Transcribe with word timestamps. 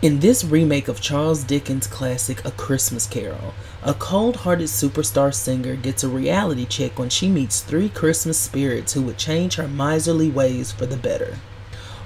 In 0.00 0.20
this 0.20 0.44
remake 0.44 0.86
of 0.86 1.00
Charles 1.00 1.42
Dickens' 1.42 1.88
classic 1.88 2.44
A 2.44 2.52
Christmas 2.52 3.04
Carol, 3.04 3.52
a 3.82 3.94
cold 3.94 4.36
hearted 4.36 4.68
superstar 4.68 5.34
singer 5.34 5.74
gets 5.74 6.04
a 6.04 6.08
reality 6.08 6.66
check 6.66 7.00
when 7.00 7.08
she 7.08 7.28
meets 7.28 7.62
three 7.62 7.88
Christmas 7.88 8.38
spirits 8.38 8.92
who 8.92 9.02
would 9.02 9.18
change 9.18 9.56
her 9.56 9.66
miserly 9.66 10.30
ways 10.30 10.70
for 10.70 10.86
the 10.86 10.96
better. 10.96 11.38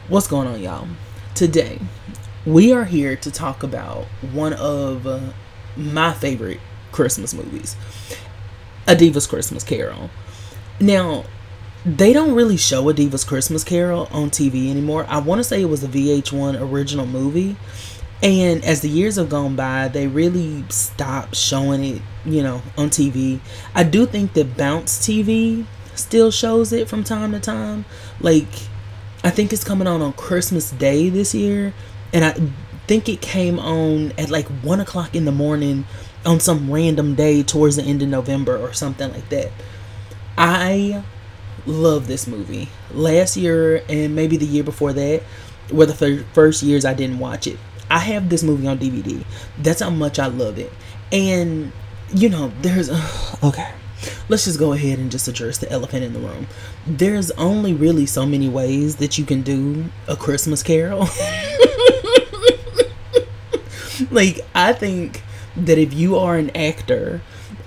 What's 0.08 0.26
going 0.26 0.48
on, 0.48 0.62
y'all? 0.62 0.88
Today, 1.34 1.80
we 2.46 2.72
are 2.72 2.86
here 2.86 3.14
to 3.14 3.30
talk 3.30 3.62
about 3.62 4.06
one 4.32 4.54
of 4.54 5.06
uh, 5.06 5.20
my 5.76 6.14
favorite 6.14 6.60
Christmas 6.92 7.34
movies, 7.34 7.76
A 8.86 8.96
Diva's 8.96 9.26
Christmas 9.26 9.64
Carol. 9.64 10.08
Now, 10.80 11.24
they 11.84 12.12
don't 12.12 12.34
really 12.34 12.56
show 12.56 12.88
A 12.88 12.94
Diva's 12.94 13.24
Christmas 13.24 13.64
Carol 13.64 14.08
on 14.12 14.30
TV 14.30 14.70
anymore. 14.70 15.04
I 15.08 15.18
want 15.18 15.40
to 15.40 15.44
say 15.44 15.60
it 15.60 15.66
was 15.66 15.82
a 15.82 15.88
VH1 15.88 16.60
original 16.60 17.06
movie. 17.06 17.56
And 18.22 18.64
as 18.64 18.82
the 18.82 18.88
years 18.88 19.16
have 19.16 19.28
gone 19.28 19.56
by, 19.56 19.88
they 19.88 20.06
really 20.06 20.64
stopped 20.68 21.34
showing 21.34 21.84
it, 21.84 22.02
you 22.24 22.42
know, 22.42 22.62
on 22.78 22.88
TV. 22.88 23.40
I 23.74 23.82
do 23.82 24.06
think 24.06 24.34
that 24.34 24.56
Bounce 24.56 24.98
TV 25.04 25.66
still 25.96 26.30
shows 26.30 26.72
it 26.72 26.88
from 26.88 27.02
time 27.02 27.32
to 27.32 27.40
time. 27.40 27.84
Like, 28.20 28.46
I 29.24 29.30
think 29.30 29.52
it's 29.52 29.64
coming 29.64 29.88
on 29.88 30.02
on 30.02 30.12
Christmas 30.12 30.70
Day 30.70 31.08
this 31.08 31.34
year. 31.34 31.74
And 32.12 32.24
I 32.24 32.32
think 32.86 33.08
it 33.08 33.20
came 33.20 33.58
on 33.58 34.12
at 34.18 34.30
like 34.30 34.46
1 34.46 34.78
o'clock 34.78 35.16
in 35.16 35.24
the 35.24 35.32
morning 35.32 35.84
on 36.24 36.38
some 36.38 36.70
random 36.70 37.16
day 37.16 37.42
towards 37.42 37.74
the 37.74 37.82
end 37.82 38.02
of 38.02 38.08
November 38.08 38.56
or 38.56 38.72
something 38.72 39.12
like 39.12 39.28
that. 39.30 39.50
I 40.38 41.02
love 41.66 42.06
this 42.06 42.26
movie. 42.26 42.68
Last 42.92 43.36
year 43.36 43.82
and 43.88 44.14
maybe 44.14 44.36
the 44.36 44.46
year 44.46 44.64
before 44.64 44.92
that 44.92 45.22
were 45.70 45.86
the 45.86 46.24
first 46.32 46.62
years 46.62 46.84
I 46.84 46.94
didn't 46.94 47.18
watch 47.18 47.46
it. 47.46 47.58
I 47.90 47.98
have 47.98 48.28
this 48.28 48.42
movie 48.42 48.66
on 48.66 48.78
DVD. 48.78 49.24
That's 49.58 49.80
how 49.80 49.90
much 49.90 50.18
I 50.18 50.26
love 50.26 50.58
it. 50.58 50.72
And 51.10 51.72
you 52.14 52.28
know, 52.28 52.52
there's 52.60 52.90
uh, 52.90 53.36
okay. 53.42 53.72
Let's 54.28 54.46
just 54.46 54.58
go 54.58 54.72
ahead 54.72 54.98
and 54.98 55.12
just 55.12 55.28
address 55.28 55.58
the 55.58 55.70
elephant 55.70 56.02
in 56.02 56.12
the 56.12 56.18
room. 56.18 56.48
There's 56.86 57.30
only 57.32 57.72
really 57.72 58.06
so 58.06 58.26
many 58.26 58.48
ways 58.48 58.96
that 58.96 59.16
you 59.16 59.24
can 59.24 59.42
do 59.42 59.84
a 60.08 60.16
Christmas 60.16 60.62
carol. 60.62 61.00
like 64.10 64.40
I 64.54 64.72
think 64.72 65.22
that 65.56 65.78
if 65.78 65.94
you 65.94 66.16
are 66.16 66.36
an 66.36 66.50
actor 66.56 67.20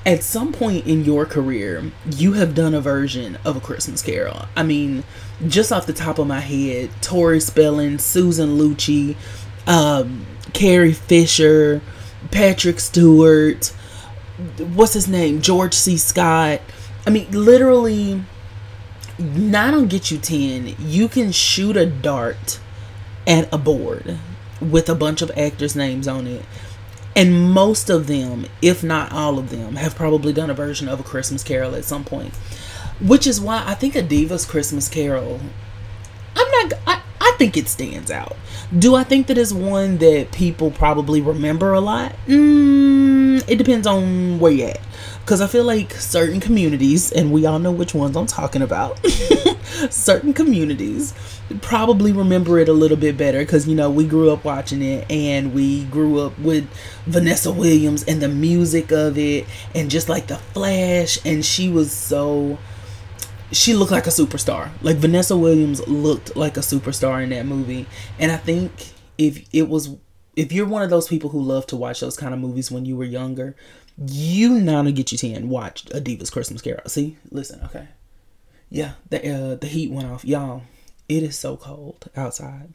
at 0.05 0.23
some 0.23 0.53
point 0.53 0.85
in 0.85 1.03
your 1.03 1.25
career, 1.25 1.91
you 2.11 2.33
have 2.33 2.53
done 2.53 2.73
a 2.73 2.81
version 2.81 3.37
of 3.43 3.57
a 3.57 3.59
Christmas 3.59 4.03
Carol. 4.03 4.45
I 4.55 4.63
mean, 4.63 5.03
just 5.47 5.71
off 5.71 5.87
the 5.87 5.93
top 5.93 6.19
of 6.19 6.27
my 6.27 6.41
head, 6.41 6.91
Tori 7.01 7.39
Spelling, 7.39 7.97
Susan 7.97 8.57
Lucci, 8.57 9.15
um, 9.65 10.25
Carrie 10.53 10.93
Fisher, 10.93 11.81
Patrick 12.29 12.79
Stewart, 12.79 13.73
what's 14.75 14.93
his 14.93 15.07
name? 15.07 15.41
George 15.41 15.73
C. 15.73 15.97
Scott. 15.97 16.61
I 17.07 17.09
mean, 17.09 17.29
literally, 17.31 18.23
not 19.17 19.73
on 19.73 19.87
Get 19.87 20.11
You 20.11 20.19
10, 20.19 20.75
you 20.79 21.07
can 21.07 21.31
shoot 21.31 21.77
a 21.77 21.85
dart 21.85 22.59
at 23.25 23.51
a 23.51 23.57
board 23.57 24.19
with 24.61 24.87
a 24.87 24.95
bunch 24.95 25.21
of 25.21 25.31
actors' 25.35 25.75
names 25.75 26.07
on 26.07 26.27
it 26.27 26.45
and 27.15 27.51
most 27.51 27.89
of 27.89 28.07
them, 28.07 28.45
if 28.61 28.83
not 28.83 29.11
all 29.11 29.39
of 29.39 29.49
them, 29.49 29.75
have 29.77 29.95
probably 29.95 30.33
done 30.33 30.49
a 30.49 30.53
version 30.53 30.87
of 30.87 30.99
a 30.99 31.03
Christmas 31.03 31.43
Carol 31.43 31.75
at 31.75 31.85
some 31.85 32.03
point. 32.03 32.33
Which 33.01 33.25
is 33.25 33.39
why 33.39 33.63
I 33.65 33.73
think 33.73 33.95
a 33.95 34.01
Diva's 34.01 34.45
Christmas 34.45 34.89
Carol, 34.89 35.39
I'm 36.35 36.51
not, 36.51 36.73
I, 36.87 37.01
I 37.21 37.35
think 37.37 37.57
it 37.57 37.67
stands 37.67 38.11
out. 38.11 38.35
Do 38.77 38.95
I 38.95 39.03
think 39.03 39.27
that 39.27 39.37
it's 39.37 39.53
one 39.53 39.97
that 39.99 40.31
people 40.31 40.71
probably 40.71 41.21
remember 41.21 41.73
a 41.73 41.79
lot? 41.79 42.15
Mm, 42.27 43.43
it 43.49 43.57
depends 43.57 43.87
on 43.87 44.39
where 44.39 44.51
you're 44.51 44.69
at. 44.69 44.81
Because 45.25 45.41
I 45.41 45.47
feel 45.47 45.63
like 45.63 45.91
certain 45.93 46.39
communities, 46.39 47.11
and 47.11 47.31
we 47.31 47.47
all 47.47 47.57
know 47.57 47.71
which 47.71 47.95
ones 47.95 48.15
I'm 48.15 48.27
talking 48.27 48.61
about, 48.61 49.03
certain 49.89 50.33
communities 50.33 51.15
probably 51.61 52.11
remember 52.11 52.59
it 52.59 52.69
a 52.69 52.73
little 52.73 52.97
bit 52.97 53.17
better 53.17 53.39
because, 53.39 53.67
you 53.67 53.75
know, 53.75 53.89
we 53.89 54.05
grew 54.05 54.31
up 54.31 54.43
watching 54.43 54.81
it 54.81 55.09
and 55.11 55.53
we 55.53 55.85
grew 55.85 56.19
up 56.19 56.37
with 56.39 56.67
Vanessa 57.05 57.51
Williams 57.51 58.03
and 58.03 58.21
the 58.21 58.27
music 58.27 58.91
of 58.91 59.17
it 59.17 59.45
and 59.73 59.89
just 59.89 60.09
like 60.09 60.27
the 60.27 60.37
flash. 60.37 61.17
And 61.25 61.45
she 61.45 61.69
was 61.69 61.91
so. 61.91 62.57
She 63.51 63.73
looked 63.73 63.91
like 63.91 64.07
a 64.07 64.11
superstar. 64.11 64.69
Like 64.81 64.97
Vanessa 64.97 65.37
Williams 65.37 65.87
looked 65.87 66.35
like 66.35 66.57
a 66.57 66.61
superstar 66.61 67.23
in 67.23 67.29
that 67.29 67.45
movie. 67.45 67.85
And 68.19 68.31
I 68.31 68.37
think 68.37 68.71
if 69.17 69.47
it 69.53 69.69
was 69.69 69.95
if 70.35 70.51
you're 70.51 70.67
one 70.67 70.81
of 70.81 70.89
those 70.89 71.07
people 71.07 71.29
who 71.29 71.41
love 71.41 71.65
to 71.67 71.75
watch 71.75 72.01
those 72.01 72.17
kind 72.17 72.33
of 72.33 72.39
movies 72.39 72.71
when 72.71 72.85
you 72.85 72.97
were 72.97 73.05
younger, 73.05 73.55
you 73.97 74.59
now 74.59 74.81
to 74.81 74.91
get 74.91 75.11
you 75.11 75.17
10 75.17 75.49
watch 75.49 75.85
a 75.91 75.99
Diva's 75.99 76.29
Christmas 76.29 76.61
Carol. 76.61 76.87
See, 76.87 77.17
listen, 77.31 77.61
okay. 77.65 77.87
Yeah, 78.69 78.93
the 79.09 79.33
uh, 79.33 79.55
the 79.55 79.67
heat 79.67 79.91
went 79.91 80.09
off, 80.09 80.25
y'all. 80.25 80.63
It 81.07 81.21
is 81.21 81.37
so 81.37 81.55
cold 81.55 82.09
outside, 82.17 82.73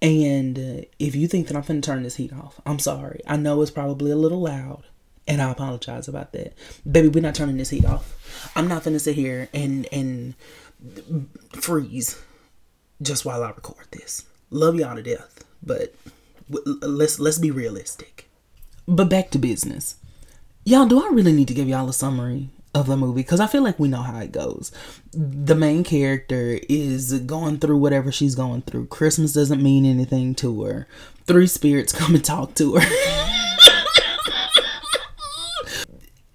and 0.00 0.58
uh, 0.58 0.84
if 1.00 1.16
you 1.16 1.26
think 1.26 1.48
that 1.48 1.56
I'm 1.56 1.64
gonna 1.64 1.80
turn 1.80 2.04
this 2.04 2.16
heat 2.16 2.32
off, 2.32 2.60
I'm 2.64 2.78
sorry. 2.78 3.20
I 3.26 3.36
know 3.36 3.60
it's 3.60 3.70
probably 3.70 4.12
a 4.12 4.16
little 4.16 4.40
loud, 4.42 4.84
and 5.26 5.42
I 5.42 5.50
apologize 5.50 6.06
about 6.06 6.32
that, 6.32 6.54
baby. 6.90 7.08
We're 7.08 7.20
not 7.20 7.34
turning 7.34 7.56
this 7.56 7.70
heat 7.70 7.84
off. 7.84 8.52
I'm 8.54 8.68
not 8.68 8.84
gonna 8.84 9.00
sit 9.00 9.16
here 9.16 9.48
and 9.52 9.88
and 9.90 10.34
freeze 11.52 12.22
just 13.02 13.24
while 13.24 13.42
I 13.42 13.50
record 13.50 13.88
this. 13.90 14.24
Love 14.50 14.76
y'all 14.76 14.94
to 14.94 15.02
death, 15.02 15.44
but 15.62 15.94
let's 16.48 17.18
let's 17.18 17.38
be 17.38 17.50
realistic. 17.50 18.28
But 18.86 19.10
back 19.10 19.30
to 19.30 19.38
business. 19.38 19.96
Y'all, 20.66 20.86
do 20.86 21.04
I 21.04 21.10
really 21.10 21.32
need 21.32 21.48
to 21.48 21.54
give 21.54 21.68
y'all 21.68 21.90
a 21.90 21.92
summary 21.92 22.48
of 22.74 22.86
the 22.86 22.96
movie? 22.96 23.20
Because 23.20 23.38
I 23.38 23.46
feel 23.46 23.62
like 23.62 23.78
we 23.78 23.86
know 23.86 24.00
how 24.00 24.18
it 24.20 24.32
goes. 24.32 24.72
The 25.12 25.54
main 25.54 25.84
character 25.84 26.58
is 26.70 27.20
going 27.20 27.58
through 27.58 27.76
whatever 27.76 28.10
she's 28.10 28.34
going 28.34 28.62
through. 28.62 28.86
Christmas 28.86 29.34
doesn't 29.34 29.62
mean 29.62 29.84
anything 29.84 30.34
to 30.36 30.62
her. 30.62 30.88
Three 31.26 31.48
spirits 31.48 31.92
come 31.98 32.14
and 32.14 32.24
talk 32.24 32.54
to 32.54 32.76
her. 32.76 32.86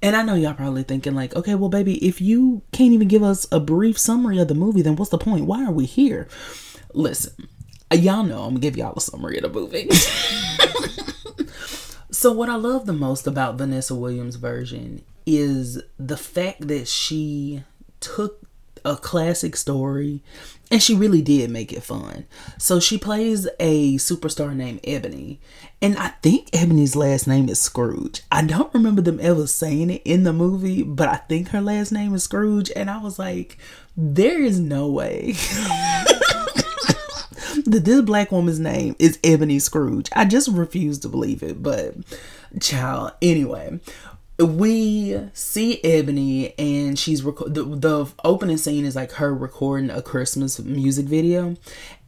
And 0.02 0.16
I 0.16 0.22
know 0.22 0.36
y'all 0.36 0.54
probably 0.54 0.84
thinking, 0.84 1.14
like, 1.14 1.36
okay, 1.36 1.56
well, 1.56 1.68
baby, 1.68 1.96
if 1.96 2.22
you 2.22 2.62
can't 2.72 2.94
even 2.94 3.10
give 3.10 3.22
us 3.22 3.46
a 3.52 3.60
brief 3.60 4.00
summary 4.00 4.40
of 4.40 4.48
the 4.48 4.56
movie, 4.56 4.82
then 4.82 4.96
what's 4.96 5.12
the 5.12 5.18
point? 5.18 5.44
Why 5.44 5.66
are 5.66 5.74
we 5.74 5.86
here? 5.86 6.30
Listen, 6.94 7.50
y'all 7.92 8.24
know 8.24 8.44
I'm 8.44 8.52
gonna 8.52 8.60
give 8.62 8.78
y'all 8.78 8.94
a 8.96 9.02
summary 9.02 9.36
of 9.36 9.44
the 9.44 9.50
movie. 9.50 9.90
So, 12.20 12.34
what 12.34 12.50
I 12.50 12.56
love 12.56 12.86
the 12.86 12.92
most 12.92 13.28
about 13.28 13.56
Vanessa 13.56 13.96
Williams' 13.96 14.36
version 14.36 15.06
is 15.26 15.82
the 15.98 16.18
fact 16.18 16.68
that 16.68 16.90
she 16.90 17.64
took 18.02 18.42
a 18.84 18.98
classic 18.98 19.56
story 19.56 20.22
and 20.70 20.84
she 20.84 20.96
really 20.96 21.22
did 21.22 21.50
make 21.50 21.72
it 21.72 21.82
fun. 21.82 22.26
So, 22.58 22.82
she 22.82 22.98
plays 22.98 23.48
a 23.58 23.96
superstar 23.96 24.54
named 24.54 24.82
Ebony, 24.84 25.40
and 25.82 25.98
I 25.98 26.10
think 26.22 26.50
Ebony's 26.52 26.98
last 26.98 27.26
name 27.26 27.48
is 27.48 27.62
Scrooge. 27.62 28.22
I 28.30 28.44
don't 28.44 28.74
remember 28.74 29.02
them 29.02 29.20
ever 29.22 29.48
saying 29.48 29.90
it 29.90 30.02
in 30.04 30.24
the 30.24 30.34
movie, 30.34 30.84
but 30.84 31.08
I 31.08 31.16
think 31.30 31.48
her 31.52 31.62
last 31.62 31.94
name 31.94 32.14
is 32.14 32.26
Scrooge, 32.26 32.70
and 32.76 32.90
I 32.90 32.98
was 32.98 33.18
like, 33.18 33.58
there 33.96 34.42
is 34.42 34.60
no 34.60 34.92
way. 34.92 35.36
that 37.72 37.86
this 37.86 38.02
black 38.02 38.32
woman's 38.32 38.60
name 38.60 38.96
is 39.00 39.20
Ebony 39.24 39.60
Scrooge. 39.60 40.10
I 40.14 40.26
just 40.26 40.50
refuse 40.50 41.00
to 41.00 41.10
believe 41.10 41.44
it, 41.44 41.62
but 41.62 41.96
child. 42.60 43.14
Anyway, 43.22 43.80
we 44.40 45.20
see 45.34 45.84
Ebony 45.84 46.58
and 46.58 46.98
she's 46.98 47.24
the, 47.24 47.64
the 47.64 48.12
opening 48.24 48.58
scene 48.58 48.86
is 48.86 48.96
like 48.96 49.14
her 49.14 49.34
recording 49.34 49.90
a 49.90 50.02
Christmas 50.02 50.60
music 50.60 51.06
video 51.06 51.56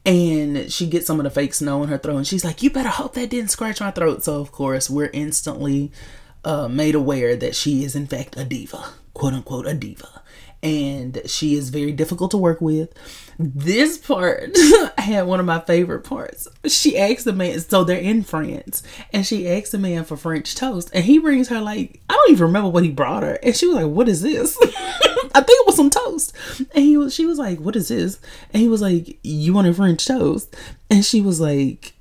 and 0.06 0.72
she 0.72 0.88
gets 0.88 1.06
some 1.06 1.20
of 1.20 1.26
the 1.26 1.30
fake 1.30 1.54
snow 1.54 1.84
in 1.84 1.90
her 1.90 1.98
throat 1.98 2.18
and 2.18 2.28
she's 2.28 2.46
like 2.46 2.64
you 2.64 2.70
better 2.70 2.90
hope 2.90 3.14
that 3.14 3.30
didn't 3.30 3.52
scratch 3.52 3.80
my 3.82 3.92
throat 3.92 4.24
so 4.24 4.40
of 4.40 4.52
course 4.52 4.90
we're 4.90 5.12
instantly 5.14 5.92
uh, 6.44 6.68
made 6.68 6.96
aware 6.96 7.36
that 7.36 7.56
she 7.56 7.84
is 7.84 7.96
in 7.96 8.08
fact 8.08 8.36
a 8.36 8.44
diva 8.44 8.94
quote 9.14 9.34
unquote 9.34 9.68
a 9.68 9.76
diva 9.76 10.22
and 10.64 11.22
she 11.26 11.56
is 11.56 11.70
very 11.70 11.92
difficult 11.92 12.32
to 12.32 12.38
work 12.38 12.62
with. 12.62 12.94
This 13.40 13.98
part 13.98 14.56
had 14.98 15.28
one 15.28 15.40
of 15.40 15.46
my 15.46 15.60
favorite 15.60 16.04
parts. 16.04 16.48
She 16.68 16.98
asked 16.98 17.26
the 17.26 17.34
man, 17.34 17.60
so 17.60 17.84
they're 17.84 17.98
in 17.98 18.24
France, 18.24 18.84
and 19.14 19.26
she 19.26 19.50
asked 19.50 19.72
the 19.72 19.78
man 19.78 20.04
for 20.04 20.18
French 20.18 20.56
toast, 20.56 20.90
and 20.94 21.04
he 21.04 21.20
brings 21.20 21.50
her 21.50 21.62
like 21.62 22.02
I 22.10 22.14
don't 22.14 22.32
even 22.32 22.48
remember 22.48 22.70
what 22.70 22.84
he 22.84 22.92
brought 22.92 23.24
her, 23.24 23.40
and 23.44 23.56
she 23.56 23.68
was 23.68 23.76
like, 23.76 23.88
"What 23.88 24.10
is 24.10 24.22
this?" 24.22 24.58
I 25.34 25.42
think 25.42 25.62
it 25.62 25.68
was 25.68 25.76
some 25.76 25.90
toast, 25.90 26.34
and 26.74 26.84
he 26.84 26.98
was 26.98 27.14
she 27.14 27.26
was 27.26 27.38
like, 27.38 27.60
"What 27.60 27.76
is 27.76 27.88
this?" 27.88 28.20
And 28.54 28.62
he 28.62 28.68
was 28.68 28.82
like, 28.82 29.18
"You 29.24 29.54
want 29.54 29.68
a 29.68 29.74
French 29.74 30.06
toast?" 30.06 30.56
And 30.90 31.06
she 31.06 31.22
was 31.22 31.40
like 31.40 31.94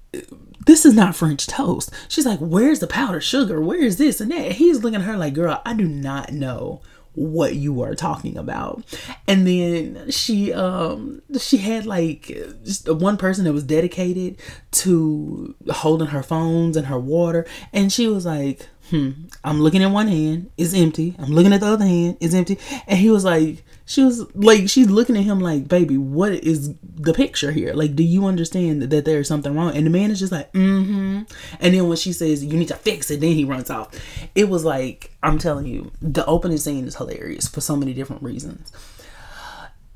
this 0.66 0.84
is 0.84 0.94
not 0.94 1.16
French 1.16 1.46
toast. 1.46 1.90
She's 2.08 2.26
like, 2.26 2.38
where's 2.38 2.80
the 2.80 2.86
powdered 2.86 3.22
sugar? 3.22 3.60
Where 3.60 3.82
is 3.82 3.96
this 3.96 4.20
and 4.20 4.30
that? 4.30 4.38
And 4.38 4.54
he's 4.54 4.82
looking 4.82 5.00
at 5.00 5.06
her 5.06 5.16
like, 5.16 5.34
girl, 5.34 5.62
I 5.64 5.74
do 5.74 5.88
not 5.88 6.32
know 6.32 6.82
what 7.14 7.56
you 7.56 7.82
are 7.82 7.94
talking 7.94 8.36
about. 8.36 8.84
And 9.26 9.46
then 9.46 10.10
she 10.10 10.52
um 10.52 11.22
she 11.38 11.58
had 11.58 11.86
like 11.86 12.26
just 12.64 12.88
one 12.88 13.16
person 13.16 13.44
that 13.44 13.52
was 13.52 13.64
dedicated 13.64 14.36
to 14.72 15.54
holding 15.70 16.08
her 16.08 16.22
phones 16.22 16.76
and 16.76 16.86
her 16.86 16.98
water. 16.98 17.46
And 17.72 17.92
she 17.92 18.06
was 18.06 18.26
like 18.26 18.68
hmm 18.90 19.10
i'm 19.44 19.60
looking 19.60 19.82
at 19.84 19.90
one 19.90 20.08
hand 20.08 20.50
it's 20.56 20.74
empty. 20.74 21.14
I'm 21.18 21.30
looking 21.32 21.52
at 21.52 21.60
the 21.60 21.66
other 21.66 21.84
hand 21.84 22.16
it's 22.20 22.34
empty. 22.34 22.58
And 22.86 22.98
he 22.98 23.10
was 23.10 23.24
like 23.24 23.64
she 23.90 24.04
was 24.04 24.32
like 24.36 24.68
she's 24.68 24.88
looking 24.88 25.16
at 25.16 25.24
him 25.24 25.40
like 25.40 25.66
baby 25.66 25.98
what 25.98 26.32
is 26.32 26.72
the 26.80 27.12
picture 27.12 27.50
here? 27.50 27.74
Like 27.74 27.96
do 27.96 28.04
you 28.04 28.24
understand 28.26 28.82
that, 28.82 28.90
that 28.90 29.04
there's 29.04 29.26
something 29.26 29.52
wrong? 29.52 29.76
And 29.76 29.84
the 29.84 29.90
man 29.90 30.12
is 30.12 30.20
just 30.20 30.30
like 30.30 30.52
mm-hmm. 30.52 31.22
And 31.58 31.74
then 31.74 31.88
when 31.88 31.96
she 31.96 32.12
says 32.12 32.44
you 32.44 32.56
need 32.56 32.68
to 32.68 32.76
fix 32.76 33.10
it 33.10 33.18
then 33.18 33.32
he 33.32 33.44
runs 33.44 33.68
off. 33.68 33.92
It 34.36 34.48
was 34.48 34.64
like 34.64 35.10
i'm 35.24 35.38
telling 35.38 35.66
you 35.66 35.90
the 36.00 36.24
opening 36.26 36.58
scene 36.58 36.86
is 36.86 36.94
hilarious 36.94 37.48
for 37.48 37.60
so 37.60 37.74
many 37.74 37.92
different 37.92 38.22
reasons. 38.22 38.70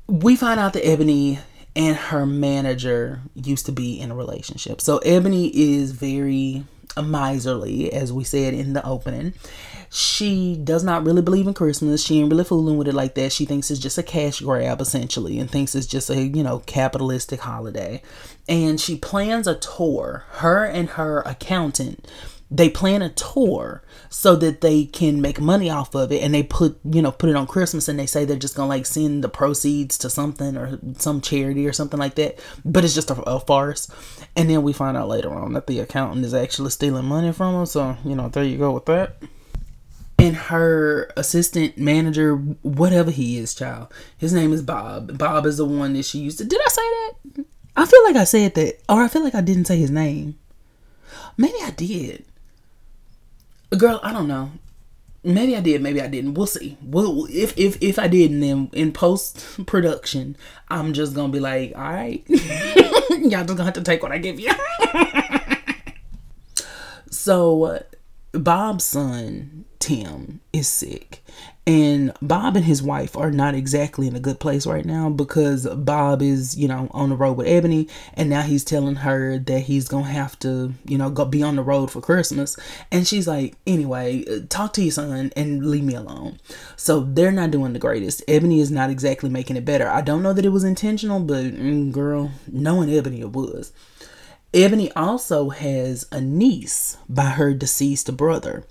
We 0.07 0.35
find 0.35 0.59
out 0.59 0.73
that 0.73 0.85
ebony 0.85 1.39
and 1.73 1.95
her 1.95 2.25
manager 2.25 3.21
used 3.33 3.65
to 3.67 3.71
be 3.71 3.97
in 3.97 4.11
a 4.11 4.15
relationship. 4.15 4.81
So 4.81 4.97
ebony 4.99 5.47
is 5.47 5.91
very 5.91 6.65
miserly 7.01 7.93
as 7.93 8.11
we 8.11 8.25
said 8.25 8.53
in 8.53 8.73
the 8.73 8.85
opening 8.85 9.33
she 9.95 10.57
does 10.57 10.83
not 10.83 11.05
really 11.05 11.21
believe 11.21 11.47
in 11.47 11.53
Christmas. 11.53 12.03
She 12.03 12.19
ain't 12.19 12.29
really 12.29 12.43
fooling 12.43 12.77
with 12.77 12.89
it 12.89 12.93
like 12.93 13.15
that. 13.15 13.31
She 13.31 13.45
thinks 13.45 13.71
it's 13.71 13.79
just 13.79 13.97
a 13.97 14.03
cash 14.03 14.41
grab 14.41 14.81
essentially 14.81 15.39
and 15.39 15.49
thinks 15.49 15.73
it's 15.73 15.87
just 15.87 16.09
a, 16.09 16.21
you 16.21 16.43
know, 16.43 16.59
capitalistic 16.65 17.39
holiday. 17.39 18.01
And 18.49 18.77
she 18.77 18.97
plans 18.97 19.47
a 19.47 19.55
tour. 19.55 20.25
Her 20.31 20.65
and 20.65 20.89
her 20.89 21.21
accountant 21.21 22.05
they 22.51 22.69
plan 22.69 23.01
a 23.01 23.09
tour 23.09 23.81
so 24.07 24.35
that 24.35 24.61
they 24.61 24.85
can 24.85 25.19
make 25.19 25.41
money 25.41 25.67
off 25.67 25.95
of 25.95 26.11
it 26.11 26.21
and 26.21 26.31
they 26.31 26.43
put 26.43 26.79
you 26.83 27.01
know 27.01 27.11
put 27.11 27.27
it 27.27 27.35
on 27.35 27.47
christmas 27.47 27.87
and 27.87 27.97
they 27.97 28.05
say 28.05 28.23
they're 28.23 28.37
just 28.37 28.55
gonna 28.55 28.69
like 28.69 28.85
send 28.85 29.23
the 29.23 29.27
proceeds 29.27 29.97
to 29.97 30.11
something 30.11 30.55
or 30.55 30.77
some 30.99 31.19
charity 31.21 31.65
or 31.65 31.73
something 31.73 31.99
like 31.99 32.13
that 32.13 32.39
but 32.63 32.85
it's 32.85 32.93
just 32.93 33.09
a, 33.09 33.19
a 33.23 33.39
farce 33.39 33.89
and 34.35 34.47
then 34.47 34.61
we 34.61 34.71
find 34.71 34.95
out 34.95 35.07
later 35.07 35.33
on 35.33 35.53
that 35.53 35.65
the 35.65 35.79
accountant 35.79 36.23
is 36.23 36.35
actually 36.35 36.69
stealing 36.69 37.05
money 37.05 37.31
from 37.31 37.55
them 37.55 37.65
so 37.65 37.97
you 38.05 38.13
know 38.13 38.29
there 38.29 38.43
you 38.43 38.59
go 38.59 38.71
with 38.71 38.85
that 38.85 39.17
and 40.25 40.35
her 40.35 41.11
assistant 41.15 41.77
manager, 41.77 42.35
whatever 42.35 43.11
he 43.11 43.37
is, 43.37 43.53
child. 43.53 43.93
His 44.17 44.33
name 44.33 44.53
is 44.53 44.63
Bob. 44.63 45.17
Bob 45.17 45.45
is 45.45 45.57
the 45.57 45.65
one 45.65 45.93
that 45.93 46.05
she 46.05 46.19
used 46.19 46.39
to. 46.39 46.45
Did 46.45 46.59
I 46.59 46.69
say 46.69 46.81
that? 46.81 47.45
I 47.77 47.85
feel 47.85 48.03
like 48.03 48.15
I 48.15 48.23
said 48.23 48.55
that, 48.55 48.81
or 48.89 49.01
I 49.01 49.07
feel 49.07 49.23
like 49.23 49.35
I 49.35 49.41
didn't 49.41 49.65
say 49.65 49.77
his 49.77 49.91
name. 49.91 50.37
Maybe 51.37 51.57
I 51.61 51.71
did. 51.71 52.25
Girl, 53.77 53.99
I 54.01 54.13
don't 54.13 54.27
know. 54.27 54.51
Maybe 55.23 55.55
I 55.55 55.59
did. 55.59 55.81
Maybe 55.81 56.01
I 56.01 56.07
didn't. 56.07 56.35
We'll 56.35 56.47
see. 56.47 56.77
Well, 56.81 57.27
if 57.29 57.57
if 57.57 57.81
if 57.81 57.99
I 57.99 58.07
didn't, 58.07 58.39
then 58.39 58.69
in 58.73 58.93
post 58.93 59.65
production, 59.65 60.37
I'm 60.69 60.93
just 60.93 61.13
gonna 61.13 61.33
be 61.33 61.39
like, 61.39 61.73
all 61.75 61.81
right, 61.81 62.23
y'all 62.27 63.43
just 63.43 63.47
gonna 63.47 63.65
have 63.65 63.73
to 63.73 63.83
take 63.83 64.01
what 64.01 64.11
I 64.11 64.19
give 64.19 64.39
you. 64.39 64.51
so, 67.09 67.83
Bob's 68.31 68.85
son 68.85 69.65
Tim 69.85 70.41
is 70.51 70.67
sick. 70.67 71.23
And 71.67 72.11
Bob 72.19 72.55
and 72.55 72.65
his 72.65 72.81
wife 72.81 73.15
are 73.15 73.29
not 73.29 73.53
exactly 73.53 74.07
in 74.07 74.15
a 74.15 74.19
good 74.19 74.39
place 74.39 74.65
right 74.65 74.83
now 74.83 75.11
because 75.11 75.67
Bob 75.67 76.23
is, 76.23 76.57
you 76.57 76.67
know, 76.67 76.87
on 76.89 77.09
the 77.09 77.15
road 77.15 77.37
with 77.37 77.45
Ebony 77.45 77.87
and 78.15 78.27
now 78.27 78.41
he's 78.41 78.63
telling 78.63 78.95
her 78.95 79.37
that 79.37 79.59
he's 79.59 79.87
going 79.87 80.05
to 80.05 80.09
have 80.09 80.39
to, 80.39 80.73
you 80.85 80.97
know, 80.97 81.11
go 81.11 81.23
be 81.23 81.43
on 81.43 81.55
the 81.55 81.61
road 81.61 81.91
for 81.91 82.01
Christmas. 82.01 82.57
And 82.91 83.07
she's 83.07 83.27
like, 83.27 83.57
"Anyway, 83.67 84.25
talk 84.49 84.73
to 84.73 84.81
your 84.81 84.91
son 84.91 85.31
and 85.35 85.69
leave 85.69 85.83
me 85.83 85.93
alone." 85.93 86.39
So 86.75 87.01
they're 87.01 87.31
not 87.31 87.51
doing 87.51 87.73
the 87.73 87.79
greatest. 87.79 88.23
Ebony 88.27 88.61
is 88.61 88.71
not 88.71 88.89
exactly 88.89 89.29
making 89.29 89.55
it 89.55 89.65
better. 89.65 89.87
I 89.87 90.01
don't 90.01 90.23
know 90.23 90.33
that 90.33 90.45
it 90.45 90.49
was 90.49 90.63
intentional, 90.63 91.19
but 91.19 91.45
mm, 91.45 91.91
girl, 91.91 92.31
knowing 92.51 92.91
Ebony 92.91 93.21
it 93.21 93.33
was. 93.33 93.71
Ebony 94.55 94.89
also 94.93 95.49
has 95.49 96.07
a 96.13 96.21
niece 96.21 96.95
by 97.09 97.25
her 97.25 97.53
deceased 97.53 98.15
brother. 98.15 98.63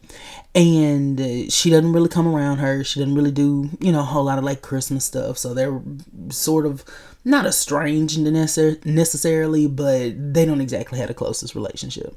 And 0.55 1.21
uh, 1.21 1.51
she 1.51 1.69
doesn't 1.69 1.93
really 1.93 2.09
come 2.09 2.27
around 2.27 2.59
her. 2.59 2.83
She 2.83 3.01
doesn't 3.01 3.15
really 3.15 3.31
do, 3.31 3.69
you 3.81 3.93
know, 3.93 4.01
a 4.01 4.05
whole 4.05 4.25
lot 4.25 4.39
of 4.39 4.45
like 4.45 4.63
Christmas 4.63 5.05
stuff. 5.05 5.37
So 5.37 5.53
they're 5.53 5.83
sort 6.31 6.65
of 6.65 6.87
not 7.23 7.45
estranged 7.45 8.19
necessarily, 8.19 9.67
but 9.67 10.33
they 10.35 10.47
don't 10.47 10.63
exactly 10.63 10.99
have 11.01 11.09
the 11.09 11.15
closest 11.15 11.55
relationship. 11.55 12.17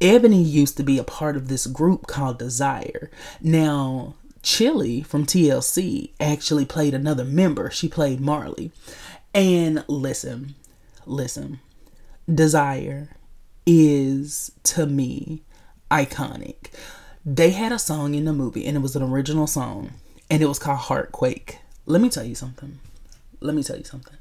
Ebony 0.00 0.40
used 0.40 0.76
to 0.76 0.84
be 0.84 0.98
a 0.98 1.04
part 1.04 1.36
of 1.36 1.48
this 1.48 1.66
group 1.66 2.06
called 2.06 2.38
Desire. 2.38 3.10
Now, 3.40 4.14
Chili 4.42 5.02
from 5.02 5.26
TLC 5.26 6.10
actually 6.20 6.64
played 6.64 6.94
another 6.94 7.24
member. 7.24 7.70
She 7.72 7.88
played 7.88 8.20
Marley. 8.20 8.70
And 9.34 9.84
listen, 9.88 10.54
listen 11.06 11.58
Desire 12.32 13.10
is 13.66 14.52
to 14.64 14.86
me 14.86 15.42
iconic. 15.90 16.70
They 17.24 17.50
had 17.50 17.72
a 17.72 17.78
song 17.78 18.14
in 18.14 18.24
the 18.24 18.32
movie 18.32 18.66
and 18.66 18.76
it 18.76 18.80
was 18.80 18.96
an 18.96 19.02
original 19.02 19.46
song 19.46 19.92
and 20.30 20.42
it 20.42 20.46
was 20.46 20.58
called 20.58 20.78
Heartquake. 20.78 21.58
Let 21.86 22.00
me 22.00 22.08
tell 22.08 22.24
you 22.24 22.34
something. 22.34 22.78
Let 23.40 23.54
me 23.54 23.62
tell 23.62 23.76
you 23.76 23.84
something. 23.84 24.16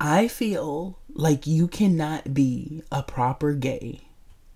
I 0.00 0.28
feel 0.28 0.98
like 1.12 1.46
you 1.46 1.66
cannot 1.66 2.32
be 2.32 2.82
a 2.92 3.02
proper 3.02 3.52
gay 3.52 4.02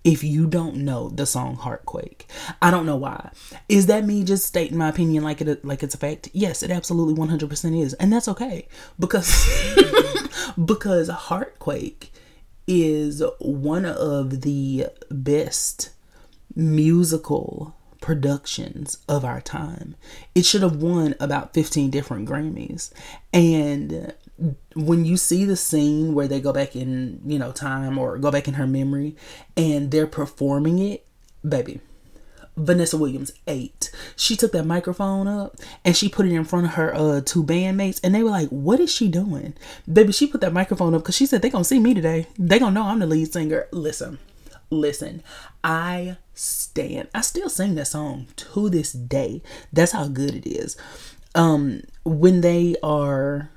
if 0.03 0.23
you 0.23 0.47
don't 0.47 0.77
know 0.77 1.09
the 1.09 1.25
song 1.25 1.55
Heartquake. 1.55 2.27
I 2.61 2.71
don't 2.71 2.85
know 2.85 2.95
why. 2.95 3.31
Is 3.67 3.87
that 3.87 4.05
me 4.05 4.23
just 4.23 4.45
stating 4.45 4.77
my 4.77 4.89
opinion 4.89 5.23
like 5.23 5.41
it 5.41 5.65
like 5.65 5.83
it's 5.83 5.95
a 5.95 5.97
fact? 5.97 6.29
Yes, 6.33 6.63
it 6.63 6.71
absolutely 6.71 7.15
100% 7.15 7.81
is. 7.81 7.93
And 7.95 8.13
that's 8.13 8.27
okay 8.29 8.67
because 8.99 9.47
because 10.65 11.09
Heartquake 11.09 12.12
is 12.67 13.23
one 13.39 13.85
of 13.85 14.41
the 14.41 14.87
best 15.09 15.89
musical 16.55 17.75
productions 18.01 18.97
of 19.07 19.23
our 19.23 19.41
time. 19.41 19.95
It 20.35 20.45
should 20.45 20.61
have 20.61 20.75
won 20.75 21.15
about 21.19 21.53
15 21.53 21.89
different 21.89 22.27
Grammys. 22.27 22.91
And 23.31 24.13
when 24.75 25.05
you 25.05 25.15
see 25.17 25.45
the 25.45 25.55
scene 25.55 26.13
where 26.13 26.27
they 26.27 26.41
go 26.41 26.51
back 26.51 26.75
in, 26.75 27.21
you 27.25 27.39
know, 27.39 27.51
time 27.51 27.97
or 27.97 28.17
go 28.17 28.29
back 28.29 28.47
in 28.47 28.55
her 28.55 28.67
memory 28.67 29.15
and 29.55 29.89
they're 29.89 30.07
performing 30.07 30.79
it, 30.79 31.05
baby, 31.47 31.79
Vanessa 32.55 32.97
Williams 32.97 33.31
ate. 33.47 33.91
She 34.15 34.35
took 34.35 34.51
that 34.51 34.65
microphone 34.65 35.27
up 35.27 35.55
and 35.83 35.95
she 35.95 36.09
put 36.09 36.25
it 36.25 36.31
in 36.31 36.43
front 36.45 36.67
of 36.67 36.73
her 36.73 36.93
uh 36.95 37.21
two 37.25 37.43
bandmates 37.43 37.99
and 38.03 38.13
they 38.13 38.23
were 38.23 38.29
like, 38.29 38.49
What 38.49 38.79
is 38.79 38.93
she 38.93 39.07
doing? 39.07 39.53
Baby, 39.91 40.11
she 40.11 40.27
put 40.27 40.41
that 40.41 40.53
microphone 40.53 40.93
up 40.93 41.01
because 41.01 41.15
she 41.15 41.25
said 41.25 41.41
they 41.41 41.49
gonna 41.49 41.63
see 41.63 41.79
me 41.79 41.93
today. 41.93 42.27
They 42.37 42.59
gonna 42.59 42.73
know 42.75 42.83
I'm 42.83 42.99
the 42.99 43.07
lead 43.07 43.31
singer. 43.33 43.67
Listen, 43.71 44.19
listen, 44.69 45.23
I 45.63 46.17
stand. 46.33 47.07
I 47.13 47.21
still 47.21 47.49
sing 47.49 47.75
that 47.75 47.87
song 47.87 48.27
to 48.35 48.69
this 48.69 48.91
day. 48.93 49.41
That's 49.71 49.91
how 49.91 50.07
good 50.07 50.35
it 50.35 50.47
is. 50.47 50.77
Um, 51.35 51.81
when 52.03 52.41
they 52.41 52.75
are 52.83 53.49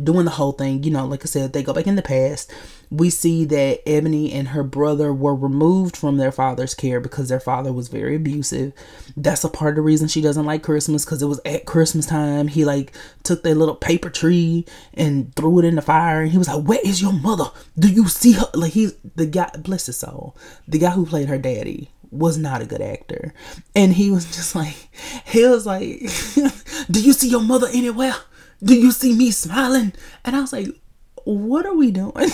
doing 0.00 0.24
the 0.24 0.32
whole 0.32 0.52
thing, 0.52 0.82
you 0.82 0.90
know, 0.90 1.06
like 1.06 1.22
I 1.22 1.26
said, 1.26 1.52
they 1.52 1.62
go 1.62 1.72
back 1.72 1.86
in 1.86 1.96
the 1.96 2.02
past 2.02 2.52
we 2.92 3.08
see 3.08 3.46
that 3.46 3.80
Ebony 3.88 4.30
and 4.32 4.48
her 4.48 4.62
brother 4.62 5.14
were 5.14 5.34
removed 5.34 5.96
from 5.96 6.18
their 6.18 6.30
father's 6.30 6.74
care 6.74 7.00
because 7.00 7.30
their 7.30 7.40
father 7.40 7.72
was 7.72 7.88
very 7.88 8.16
abusive. 8.16 8.74
That's 9.16 9.44
a 9.44 9.48
part 9.48 9.70
of 9.70 9.76
the 9.76 9.82
reason 9.82 10.08
she 10.08 10.20
doesn't 10.20 10.44
like 10.44 10.62
Christmas 10.62 11.02
because 11.02 11.22
it 11.22 11.26
was 11.26 11.40
at 11.46 11.64
Christmas 11.64 12.04
time. 12.04 12.48
He 12.48 12.66
like 12.66 12.92
took 13.22 13.42
their 13.42 13.54
little 13.54 13.74
paper 13.74 14.10
tree 14.10 14.66
and 14.92 15.34
threw 15.34 15.58
it 15.58 15.64
in 15.64 15.76
the 15.76 15.82
fire 15.82 16.20
and 16.20 16.30
he 16.30 16.36
was 16.36 16.48
like, 16.48 16.64
Where 16.64 16.80
is 16.84 17.00
your 17.00 17.14
mother? 17.14 17.46
Do 17.78 17.88
you 17.88 18.08
see 18.08 18.32
her? 18.32 18.50
Like 18.52 18.72
he's 18.72 18.94
the 19.16 19.24
guy, 19.24 19.50
bless 19.58 19.86
his 19.86 19.96
soul, 19.96 20.36
the 20.68 20.78
guy 20.78 20.90
who 20.90 21.06
played 21.06 21.28
her 21.28 21.38
daddy 21.38 21.88
was 22.10 22.36
not 22.36 22.60
a 22.60 22.66
good 22.66 22.82
actor. 22.82 23.32
And 23.74 23.94
he 23.94 24.10
was 24.10 24.26
just 24.26 24.54
like, 24.54 24.90
he 25.24 25.46
was 25.46 25.64
like, 25.64 26.00
Do 26.90 27.00
you 27.00 27.14
see 27.14 27.30
your 27.30 27.40
mother 27.40 27.68
anywhere? 27.72 28.14
Do 28.62 28.74
you 28.74 28.92
see 28.92 29.14
me 29.14 29.30
smiling? 29.30 29.92
And 30.24 30.36
I 30.36 30.40
was 30.40 30.52
like, 30.52 30.68
What 31.24 31.66
are 31.66 31.74
we 31.74 31.90
doing? 31.90 32.14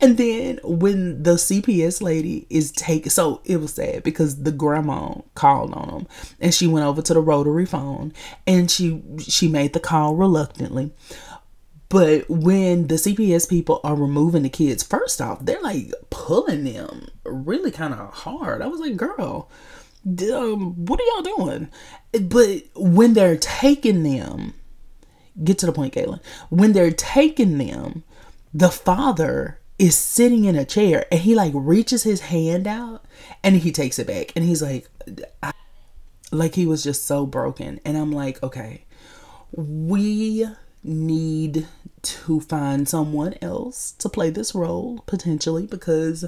And 0.00 0.18
then 0.18 0.60
when 0.62 1.22
the 1.22 1.32
CPS 1.32 2.02
lady 2.02 2.46
is 2.50 2.70
taking, 2.70 3.10
so 3.10 3.40
it 3.44 3.58
was 3.58 3.74
sad 3.74 4.02
because 4.02 4.42
the 4.42 4.52
grandma 4.52 5.14
called 5.34 5.72
on 5.72 5.88
them, 5.88 6.06
and 6.40 6.54
she 6.54 6.66
went 6.66 6.86
over 6.86 7.02
to 7.02 7.14
the 7.14 7.20
rotary 7.20 7.66
phone, 7.66 8.12
and 8.46 8.70
she 8.70 9.02
she 9.18 9.48
made 9.48 9.72
the 9.72 9.80
call 9.80 10.14
reluctantly. 10.14 10.92
But 11.88 12.28
when 12.28 12.88
the 12.88 12.96
CPS 12.96 13.48
people 13.48 13.80
are 13.84 13.94
removing 13.94 14.42
the 14.42 14.48
kids, 14.48 14.82
first 14.82 15.20
off, 15.20 15.44
they're 15.44 15.62
like 15.62 15.92
pulling 16.10 16.64
them 16.64 17.08
really 17.24 17.70
kind 17.70 17.94
of 17.94 18.12
hard. 18.12 18.60
I 18.60 18.66
was 18.66 18.80
like, 18.80 18.96
girl, 18.96 19.50
um, 20.04 20.84
what 20.84 21.00
are 21.00 21.04
y'all 21.04 21.36
doing? 21.36 21.70
But 22.28 22.62
when 22.74 23.14
they're 23.14 23.38
taking 23.38 24.02
them, 24.02 24.52
get 25.44 25.58
to 25.58 25.66
the 25.66 25.72
point, 25.72 25.94
Galen. 25.94 26.20
When 26.50 26.72
they're 26.72 26.90
taking 26.90 27.58
them, 27.58 28.04
the 28.54 28.70
father 28.70 29.60
is 29.78 29.96
sitting 29.96 30.44
in 30.44 30.56
a 30.56 30.64
chair 30.64 31.06
and 31.12 31.20
he 31.20 31.34
like 31.34 31.52
reaches 31.54 32.02
his 32.04 32.20
hand 32.22 32.66
out 32.66 33.04
and 33.42 33.56
he 33.56 33.70
takes 33.72 33.98
it 33.98 34.06
back 34.06 34.32
and 34.34 34.44
he's 34.44 34.62
like 34.62 34.88
Like 36.32 36.54
he 36.54 36.66
was 36.66 36.82
just 36.82 37.04
so 37.04 37.26
broken. 37.26 37.80
And 37.84 37.96
I'm 37.96 38.12
like, 38.12 38.42
okay, 38.42 38.84
we 39.52 40.46
need 40.82 41.66
to 42.02 42.40
find 42.40 42.88
someone 42.88 43.34
else 43.42 43.92
to 43.92 44.08
play 44.08 44.30
this 44.30 44.54
role 44.54 45.02
potentially 45.06 45.66
because 45.66 46.24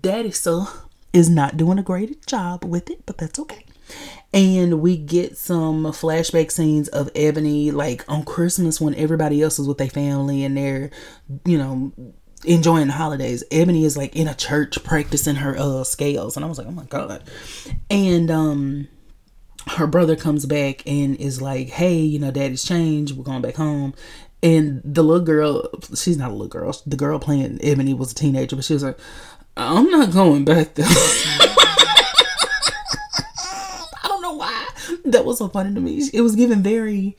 Daddy 0.00 0.30
still 0.30 0.68
is 1.12 1.28
not 1.28 1.56
doing 1.56 1.78
a 1.78 1.82
great 1.82 2.26
job 2.26 2.64
with 2.64 2.90
it, 2.90 3.04
but 3.06 3.18
that's 3.18 3.38
okay. 3.38 3.64
And 4.32 4.80
we 4.80 4.96
get 4.96 5.36
some 5.36 5.84
flashback 5.86 6.52
scenes 6.52 6.88
of 6.88 7.10
Ebony 7.14 7.70
like 7.72 8.04
on 8.08 8.24
Christmas 8.24 8.80
when 8.80 8.94
everybody 8.94 9.42
else 9.42 9.58
is 9.58 9.66
with 9.66 9.78
their 9.78 9.88
family 9.88 10.44
and 10.44 10.56
they're, 10.56 10.90
you 11.44 11.58
know, 11.58 11.92
enjoying 12.44 12.86
the 12.86 12.92
holidays. 12.92 13.42
Ebony 13.50 13.84
is 13.84 13.96
like 13.96 14.14
in 14.14 14.28
a 14.28 14.34
church 14.34 14.82
practicing 14.84 15.36
her 15.36 15.56
uh 15.58 15.84
scales. 15.84 16.36
And 16.36 16.44
I 16.44 16.48
was 16.48 16.58
like, 16.58 16.66
oh 16.66 16.72
my 16.72 16.84
God. 16.84 17.24
And 17.90 18.30
um 18.30 18.88
her 19.68 19.86
brother 19.86 20.16
comes 20.16 20.46
back 20.46 20.82
and 20.86 21.16
is 21.16 21.42
like, 21.42 21.68
hey, 21.68 21.98
you 21.98 22.18
know, 22.18 22.30
daddy's 22.30 22.64
changed. 22.64 23.16
We're 23.16 23.24
going 23.24 23.42
back 23.42 23.56
home. 23.56 23.94
And 24.42 24.80
the 24.84 25.02
little 25.02 25.24
girl, 25.24 25.68
she's 25.94 26.16
not 26.16 26.30
a 26.30 26.32
little 26.32 26.48
girl. 26.48 26.74
The 26.86 26.96
girl 26.96 27.18
playing 27.18 27.58
Ebony 27.62 27.92
was 27.92 28.12
a 28.12 28.14
teenager, 28.14 28.56
but 28.56 28.64
she 28.64 28.72
was 28.72 28.82
like, 28.82 28.98
I'm 29.56 29.90
not 29.90 30.12
going 30.12 30.44
back 30.44 30.74
there. 30.74 30.86
I 30.88 31.56
don't 34.04 34.22
know 34.22 34.32
why. 34.34 34.66
That 35.10 35.24
was 35.24 35.38
so 35.38 35.48
funny 35.48 35.74
to 35.74 35.80
me. 35.80 36.08
It 36.12 36.20
was 36.20 36.36
given 36.36 36.62
very, 36.62 37.16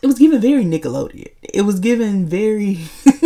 it 0.00 0.06
was 0.06 0.18
given 0.18 0.40
very 0.40 0.64
Nickelodeon. 0.64 1.32
It 1.42 1.62
was 1.62 1.80
given 1.80 2.26
very. 2.26 2.80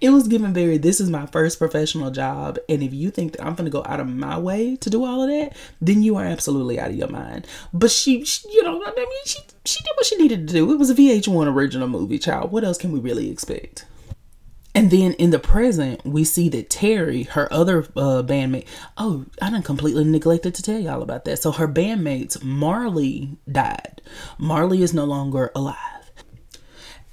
it 0.00 0.10
was 0.10 0.28
given 0.28 0.52
very 0.52 0.78
this 0.78 1.00
is 1.00 1.10
my 1.10 1.26
first 1.26 1.58
professional 1.58 2.10
job 2.10 2.58
and 2.68 2.82
if 2.82 2.92
you 2.92 3.10
think 3.10 3.32
that 3.32 3.44
i'm 3.44 3.54
gonna 3.54 3.70
go 3.70 3.82
out 3.86 4.00
of 4.00 4.08
my 4.08 4.38
way 4.38 4.76
to 4.76 4.90
do 4.90 5.04
all 5.04 5.22
of 5.22 5.28
that 5.28 5.56
then 5.80 6.02
you 6.02 6.16
are 6.16 6.24
absolutely 6.24 6.78
out 6.78 6.90
of 6.90 6.96
your 6.96 7.08
mind 7.08 7.46
but 7.72 7.90
she, 7.90 8.24
she 8.24 8.48
you 8.52 8.62
know 8.62 8.82
i 8.84 8.94
mean 8.94 9.08
she 9.24 9.38
she 9.64 9.82
did 9.82 9.92
what 9.96 10.06
she 10.06 10.16
needed 10.16 10.46
to 10.46 10.52
do 10.52 10.72
it 10.72 10.78
was 10.78 10.90
a 10.90 10.94
vh1 10.94 11.46
original 11.52 11.88
movie 11.88 12.18
child 12.18 12.50
what 12.50 12.64
else 12.64 12.78
can 12.78 12.92
we 12.92 13.00
really 13.00 13.30
expect 13.30 13.86
and 14.74 14.90
then 14.90 15.12
in 15.14 15.30
the 15.30 15.38
present, 15.38 16.04
we 16.04 16.24
see 16.24 16.48
that 16.50 16.70
Terry, 16.70 17.24
her 17.24 17.52
other 17.52 17.80
uh, 17.96 18.22
bandmate, 18.22 18.66
oh, 18.96 19.26
I 19.40 19.50
done 19.50 19.62
completely 19.62 20.04
neglected 20.04 20.54
to 20.54 20.62
tell 20.62 20.78
y'all 20.78 21.02
about 21.02 21.24
that. 21.24 21.38
So 21.38 21.52
her 21.52 21.66
bandmates, 21.66 22.42
Marley, 22.42 23.36
died. 23.50 24.02
Marley 24.38 24.82
is 24.82 24.94
no 24.94 25.04
longer 25.04 25.50
alive. 25.54 25.97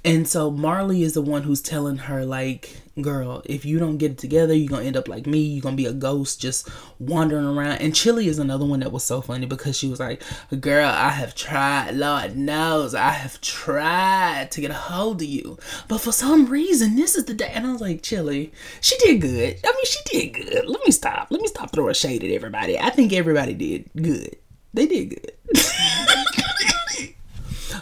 And 0.06 0.28
so 0.28 0.52
Marley 0.52 1.02
is 1.02 1.14
the 1.14 1.20
one 1.20 1.42
who's 1.42 1.60
telling 1.60 1.96
her, 1.96 2.24
like, 2.24 2.80
girl, 3.00 3.42
if 3.44 3.64
you 3.64 3.80
don't 3.80 3.98
get 3.98 4.12
it 4.12 4.18
together, 4.18 4.54
you're 4.54 4.68
going 4.68 4.82
to 4.82 4.86
end 4.86 4.96
up 4.96 5.08
like 5.08 5.26
me. 5.26 5.40
You're 5.40 5.62
going 5.62 5.76
to 5.76 5.82
be 5.82 5.88
a 5.88 5.92
ghost 5.92 6.40
just 6.40 6.68
wandering 7.00 7.44
around. 7.44 7.78
And 7.78 7.92
Chili 7.92 8.28
is 8.28 8.38
another 8.38 8.64
one 8.64 8.78
that 8.80 8.92
was 8.92 9.02
so 9.02 9.20
funny 9.20 9.46
because 9.46 9.76
she 9.76 9.88
was 9.88 9.98
like, 9.98 10.22
girl, 10.60 10.88
I 10.88 11.08
have 11.08 11.34
tried, 11.34 11.96
Lord 11.96 12.36
knows, 12.36 12.94
I 12.94 13.10
have 13.10 13.40
tried 13.40 14.52
to 14.52 14.60
get 14.60 14.70
a 14.70 14.74
hold 14.74 15.22
of 15.22 15.26
you. 15.26 15.58
But 15.88 16.00
for 16.00 16.12
some 16.12 16.46
reason, 16.46 16.94
this 16.94 17.16
is 17.16 17.24
the 17.24 17.34
day. 17.34 17.50
And 17.52 17.66
I 17.66 17.72
was 17.72 17.80
like, 17.80 18.02
Chili, 18.02 18.52
she 18.80 18.96
did 18.98 19.20
good. 19.20 19.58
I 19.64 19.72
mean, 19.72 19.84
she 19.86 19.98
did 20.04 20.34
good. 20.34 20.68
Let 20.68 20.84
me 20.84 20.92
stop. 20.92 21.32
Let 21.32 21.40
me 21.40 21.48
stop 21.48 21.72
throwing 21.72 21.94
shade 21.94 22.22
at 22.22 22.30
everybody. 22.30 22.78
I 22.78 22.90
think 22.90 23.12
everybody 23.12 23.54
did 23.54 23.90
good. 24.00 24.36
They 24.72 24.86
did 24.86 25.10
good. 25.10 25.32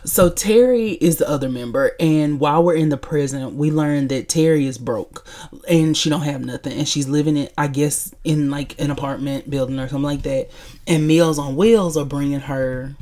So 0.04 0.28
Terry 0.28 0.90
is 0.90 1.16
the 1.16 1.28
other 1.28 1.48
member, 1.48 1.92
and 1.98 2.38
while 2.38 2.62
we're 2.62 2.76
in 2.76 2.90
the 2.90 2.98
prison, 2.98 3.56
we 3.56 3.70
learn 3.70 4.08
that 4.08 4.28
Terry 4.28 4.66
is 4.66 4.76
broke 4.76 5.26
and 5.66 5.96
she 5.96 6.10
don't 6.10 6.22
have 6.22 6.44
nothing, 6.44 6.78
and 6.78 6.86
she's 6.86 7.08
living 7.08 7.38
in, 7.38 7.48
I 7.56 7.68
guess, 7.68 8.14
in 8.22 8.50
like 8.50 8.78
an 8.78 8.90
apartment 8.90 9.48
building 9.48 9.78
or 9.78 9.88
something 9.88 10.02
like 10.02 10.22
that. 10.22 10.50
And 10.86 11.06
Meals 11.06 11.38
on 11.38 11.56
Wheels 11.56 11.96
are 11.96 12.04
bringing 12.04 12.40
her 12.40 12.94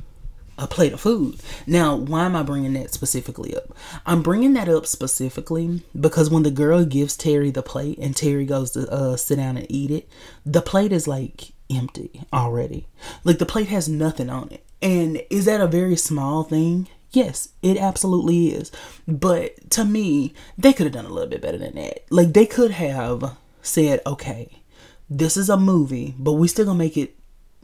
a 0.59 0.68
plate 0.68 0.92
of 0.92 1.00
food. 1.00 1.40
Now, 1.66 1.97
why 1.97 2.25
am 2.25 2.37
I 2.37 2.44
bringing 2.44 2.75
that 2.75 2.92
specifically 2.92 3.56
up? 3.56 3.76
I'm 4.06 4.23
bringing 4.23 4.52
that 4.52 4.68
up 4.68 4.87
specifically 4.87 5.82
because 5.99 6.30
when 6.30 6.44
the 6.44 6.50
girl 6.50 6.85
gives 6.85 7.16
Terry 7.16 7.50
the 7.50 7.62
plate 7.62 7.99
and 7.99 8.14
Terry 8.14 8.44
goes 8.44 8.71
to 8.73 8.88
uh, 8.90 9.16
sit 9.16 9.37
down 9.37 9.56
and 9.56 9.66
eat 9.68 9.90
it, 9.90 10.09
the 10.47 10.62
plate 10.62 10.92
is 10.92 11.09
like 11.09 11.52
empty 11.68 12.23
already. 12.32 12.87
Like 13.25 13.38
the 13.38 13.47
plate 13.47 13.68
has 13.68 13.88
nothing 13.88 14.30
on 14.30 14.50
it. 14.52 14.64
And 14.83 15.23
is 15.31 15.45
that 15.45 15.61
a 15.61 15.67
very 15.67 15.97
small 15.97 16.43
thing? 16.43 16.89
Yes, 17.12 17.51
it 17.62 17.77
absolutely 17.77 18.49
is. 18.49 18.73
But 19.07 19.71
to 19.71 19.85
me, 19.85 20.35
they 20.59 20.73
could 20.73 20.87
have 20.87 20.95
done 20.95 21.05
a 21.05 21.12
little 21.12 21.29
bit 21.29 21.43
better 21.43 21.59
than 21.59 21.75
that. 21.77 22.05
Like 22.11 22.33
they 22.33 22.47
could 22.47 22.73
have 22.73 23.37
said, 23.62 24.01
okay, 24.07 24.62
this 25.09 25.37
is 25.37 25.49
a 25.49 25.57
movie, 25.57 26.15
but 26.19 26.33
we 26.33 26.49
still 26.49 26.65
gonna 26.65 26.79
make 26.79 26.97
it 26.97 27.15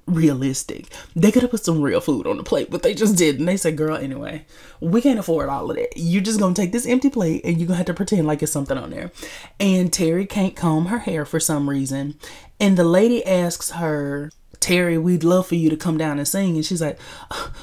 realistic. 0.07 0.87
They 1.15 1.31
could 1.31 1.43
have 1.43 1.51
put 1.51 1.65
some 1.65 1.83
real 1.83 2.01
food 2.01 2.27
on 2.27 2.37
the 2.37 2.43
plate, 2.43 2.71
but 2.71 2.83
they 2.83 2.95
just 2.95 3.17
didn't. 3.17 3.47
They 3.47 3.57
said, 3.57 3.77
girl, 3.77 3.97
anyway, 3.97 4.47
we 4.81 5.01
can't 5.01 5.19
afford 5.19 5.49
all 5.49 5.71
of 5.71 5.77
that. 5.77 5.97
You're 5.97 6.23
just 6.23 6.41
gonna 6.41 6.55
take 6.55 6.73
this 6.73 6.87
empty 6.87 7.11
plate 7.11 7.43
and 7.45 7.59
you're 7.59 7.67
gonna 7.67 7.79
have 7.79 7.87
to 7.87 7.95
pretend 7.95 8.27
like 8.27 8.43
it's 8.43 8.53
something 8.53 8.79
on 8.79 8.91
there. 8.91 9.11
And 9.59 9.93
Terry 9.93 10.27
can't 10.27 10.57
comb 10.57 10.87
her 10.87 11.01
hair 11.01 11.25
for 11.25 11.41
some 11.41 11.69
reason. 11.69 12.19
And 12.61 12.77
the 12.77 12.85
lady 12.85 13.25
asks 13.25 13.71
her, 13.73 14.31
Terry, 14.61 14.99
we'd 14.99 15.25
love 15.25 15.47
for 15.47 15.55
you 15.55 15.71
to 15.71 15.77
come 15.77 15.99
down 15.99 16.19
and 16.19 16.27
sing. 16.27 16.57
And 16.57 16.65
she's 16.65 16.83
like, 16.83 16.99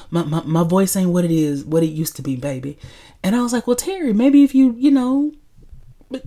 my, 0.10 0.24
my, 0.24 0.42
my 0.44 0.64
voice 0.64 0.96
ain't 0.96 1.12
what 1.12 1.26
it 1.26 1.32
is, 1.32 1.64
what 1.64 1.84
it 1.84 1.88
used 1.88 2.16
to 2.18 2.22
be, 2.22 2.36
baby. 2.36 2.78
And 3.24 3.36
I 3.36 3.42
was 3.42 3.54
like, 3.54 3.68
well, 3.68 3.76
Terry, 3.76 4.14
maybe 4.14 4.44
if 4.44 4.54
you, 4.54 4.76
you 4.78 4.92
know, 4.92 5.32
uh, 6.14 6.20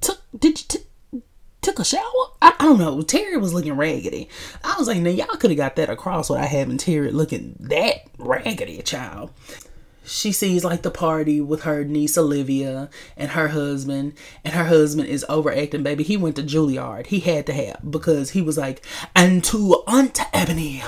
took, 0.00 0.22
did 0.38 0.60
you, 0.60 0.66
t- 0.68 1.22
took 1.60 1.78
a 1.78 1.84
shower? 1.84 2.02
I, 2.40 2.54
I, 2.58 2.64
don't 2.64 2.78
know. 2.78 3.02
Terry 3.02 3.36
was 3.36 3.52
looking 3.52 3.76
raggedy. 3.76 4.28
I 4.64 4.76
was 4.78 4.88
like, 4.88 4.98
now 4.98 5.10
y'all 5.10 5.26
could 5.26 5.50
have 5.50 5.58
got 5.58 5.76
that 5.76 5.90
across 5.90 6.30
without 6.30 6.48
having 6.48 6.78
Terry 6.78 7.10
looking 7.10 7.56
that 7.60 8.02
raggedy, 8.18 8.80
child 8.82 9.30
she 10.04 10.32
sees 10.32 10.64
like 10.64 10.82
the 10.82 10.90
party 10.90 11.40
with 11.40 11.62
her 11.62 11.84
niece 11.84 12.18
Olivia 12.18 12.90
and 13.16 13.30
her 13.32 13.48
husband, 13.48 14.14
and 14.44 14.54
her 14.54 14.64
husband 14.64 15.08
is 15.08 15.24
overacting, 15.28 15.82
baby. 15.82 16.02
He 16.04 16.16
went 16.16 16.36
to 16.36 16.42
Juilliard. 16.42 17.06
He 17.06 17.20
had 17.20 17.46
to 17.46 17.52
have 17.52 17.80
because 17.88 18.30
he 18.30 18.42
was 18.42 18.58
like, 18.58 18.84
and 19.14 19.42
to 19.44 19.82
Aunt 19.86 20.20
Ebony, 20.32 20.82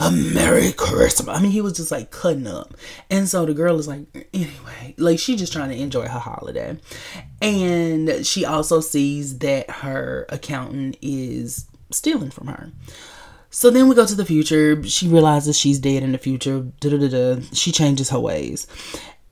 a 0.00 0.10
Merry 0.10 0.72
Christmas. 0.72 1.36
I 1.36 1.40
mean, 1.40 1.50
he 1.50 1.60
was 1.60 1.74
just 1.74 1.90
like 1.90 2.10
cutting 2.10 2.46
up. 2.46 2.74
And 3.10 3.28
so 3.28 3.44
the 3.46 3.54
girl 3.54 3.78
is 3.78 3.88
like, 3.88 4.06
anyway, 4.32 4.94
like 4.98 5.18
she's 5.18 5.38
just 5.38 5.52
trying 5.52 5.70
to 5.70 5.76
enjoy 5.76 6.06
her 6.06 6.18
holiday. 6.18 6.78
And 7.42 8.26
she 8.26 8.44
also 8.44 8.80
sees 8.80 9.38
that 9.38 9.70
her 9.70 10.26
accountant 10.28 10.96
is 11.02 11.66
stealing 11.90 12.30
from 12.30 12.48
her. 12.48 12.72
So 13.54 13.70
then 13.70 13.88
we 13.88 13.94
go 13.94 14.04
to 14.04 14.16
the 14.16 14.24
future. 14.24 14.82
She 14.82 15.06
realizes 15.06 15.56
she's 15.56 15.78
dead 15.78 16.02
in 16.02 16.10
the 16.10 16.18
future. 16.18 16.66
Da-da-da-da. 16.80 17.40
She 17.52 17.70
changes 17.70 18.10
her 18.10 18.18
ways. 18.18 18.66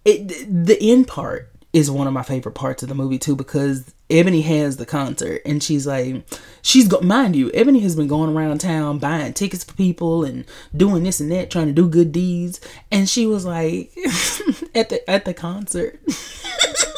It, 0.05 0.29
the 0.49 0.79
end 0.81 1.09
part 1.09 1.51
is 1.73 1.91
one 1.91 2.07
of 2.07 2.13
my 2.13 2.23
favorite 2.23 2.55
parts 2.55 2.85
of 2.85 2.89
the 2.89 2.95
movie 2.95 3.19
too 3.19 3.35
because 3.35 3.93
Ebony 4.11 4.43
has 4.43 4.77
the 4.77 4.87
concert 4.87 5.43
and 5.45 5.61
she's 5.61 5.89
like, 5.89 6.23
she's 6.63 6.89
mind 7.03 7.35
you, 7.35 7.51
Ebony 7.53 7.81
has 7.81 7.97
been 7.97 8.07
going 8.07 8.33
around 8.33 8.59
town 8.59 9.01
buying 9.01 9.33
tickets 9.33 9.65
for 9.65 9.75
people 9.75 10.25
and 10.25 10.45
doing 10.77 11.03
this 11.03 11.19
and 11.19 11.33
that, 11.33 11.51
trying 11.51 11.67
to 11.67 11.73
do 11.73 11.89
good 11.89 12.13
deeds. 12.13 12.61
And 12.93 13.09
she 13.09 13.27
was 13.27 13.45
like, 13.45 13.91
at 14.77 14.89
the 14.89 15.03
at 15.11 15.25
the 15.25 15.35
concert. 15.35 15.99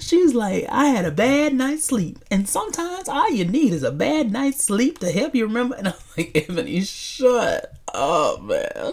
She's 0.00 0.34
like, 0.34 0.66
I 0.68 0.86
had 0.86 1.04
a 1.04 1.10
bad 1.10 1.54
night's 1.54 1.84
sleep. 1.84 2.18
And 2.30 2.48
sometimes 2.48 3.08
all 3.08 3.30
you 3.30 3.44
need 3.44 3.72
is 3.72 3.82
a 3.82 3.90
bad 3.90 4.32
night's 4.32 4.64
sleep 4.64 4.98
to 4.98 5.10
help 5.12 5.34
you 5.34 5.46
remember. 5.46 5.76
And 5.76 5.88
I'm 5.88 5.94
like, 6.16 6.30
Ebony, 6.48 6.82
shut 6.82 7.74
up, 7.92 8.42
man. 8.42 8.92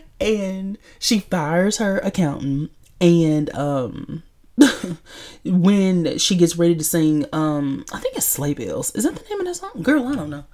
and 0.20 0.78
she 0.98 1.20
fires 1.20 1.78
her 1.78 1.98
accountant. 1.98 2.70
And 3.00 3.54
um 3.54 4.22
when 5.44 6.18
she 6.18 6.36
gets 6.36 6.56
ready 6.56 6.76
to 6.76 6.84
sing, 6.84 7.26
um, 7.32 7.84
I 7.92 7.98
think 7.98 8.16
it's 8.16 8.26
Sleigh 8.26 8.54
Bells. 8.54 8.94
Is 8.94 9.04
that 9.04 9.14
the 9.16 9.28
name 9.28 9.40
of 9.40 9.46
that 9.46 9.54
song? 9.56 9.82
Girl, 9.82 10.06
I 10.06 10.14
don't 10.14 10.30
know. 10.30 10.44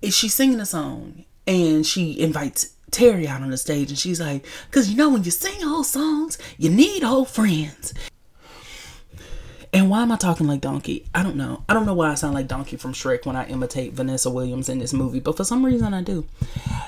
Is 0.00 0.16
she 0.16 0.28
singing 0.28 0.60
a 0.60 0.66
song 0.66 1.24
and 1.46 1.84
she 1.84 2.18
invites 2.18 2.74
Terry 2.90 3.26
out 3.28 3.42
on 3.42 3.50
the 3.50 3.56
stage 3.56 3.90
and 3.90 3.98
she's 3.98 4.20
like, 4.20 4.44
because 4.66 4.90
you 4.90 4.96
know, 4.96 5.10
when 5.10 5.24
you 5.24 5.30
sing 5.30 5.60
whole 5.60 5.84
songs, 5.84 6.38
you 6.58 6.70
need 6.70 7.04
old 7.04 7.28
friends. 7.28 7.94
And 9.72 9.88
why 9.88 10.02
am 10.02 10.10
I 10.10 10.16
talking 10.16 10.48
like 10.48 10.60
Donkey? 10.60 11.06
I 11.14 11.22
don't 11.22 11.36
know. 11.36 11.62
I 11.68 11.74
don't 11.74 11.86
know 11.86 11.94
why 11.94 12.10
I 12.10 12.14
sound 12.14 12.34
like 12.34 12.48
Donkey 12.48 12.76
from 12.76 12.92
Shrek 12.92 13.24
when 13.24 13.36
I 13.36 13.46
imitate 13.46 13.92
Vanessa 13.92 14.28
Williams 14.28 14.68
in 14.68 14.80
this 14.80 14.92
movie, 14.92 15.20
but 15.20 15.36
for 15.36 15.44
some 15.44 15.64
reason 15.64 15.94
I 15.94 16.02
do. 16.02 16.26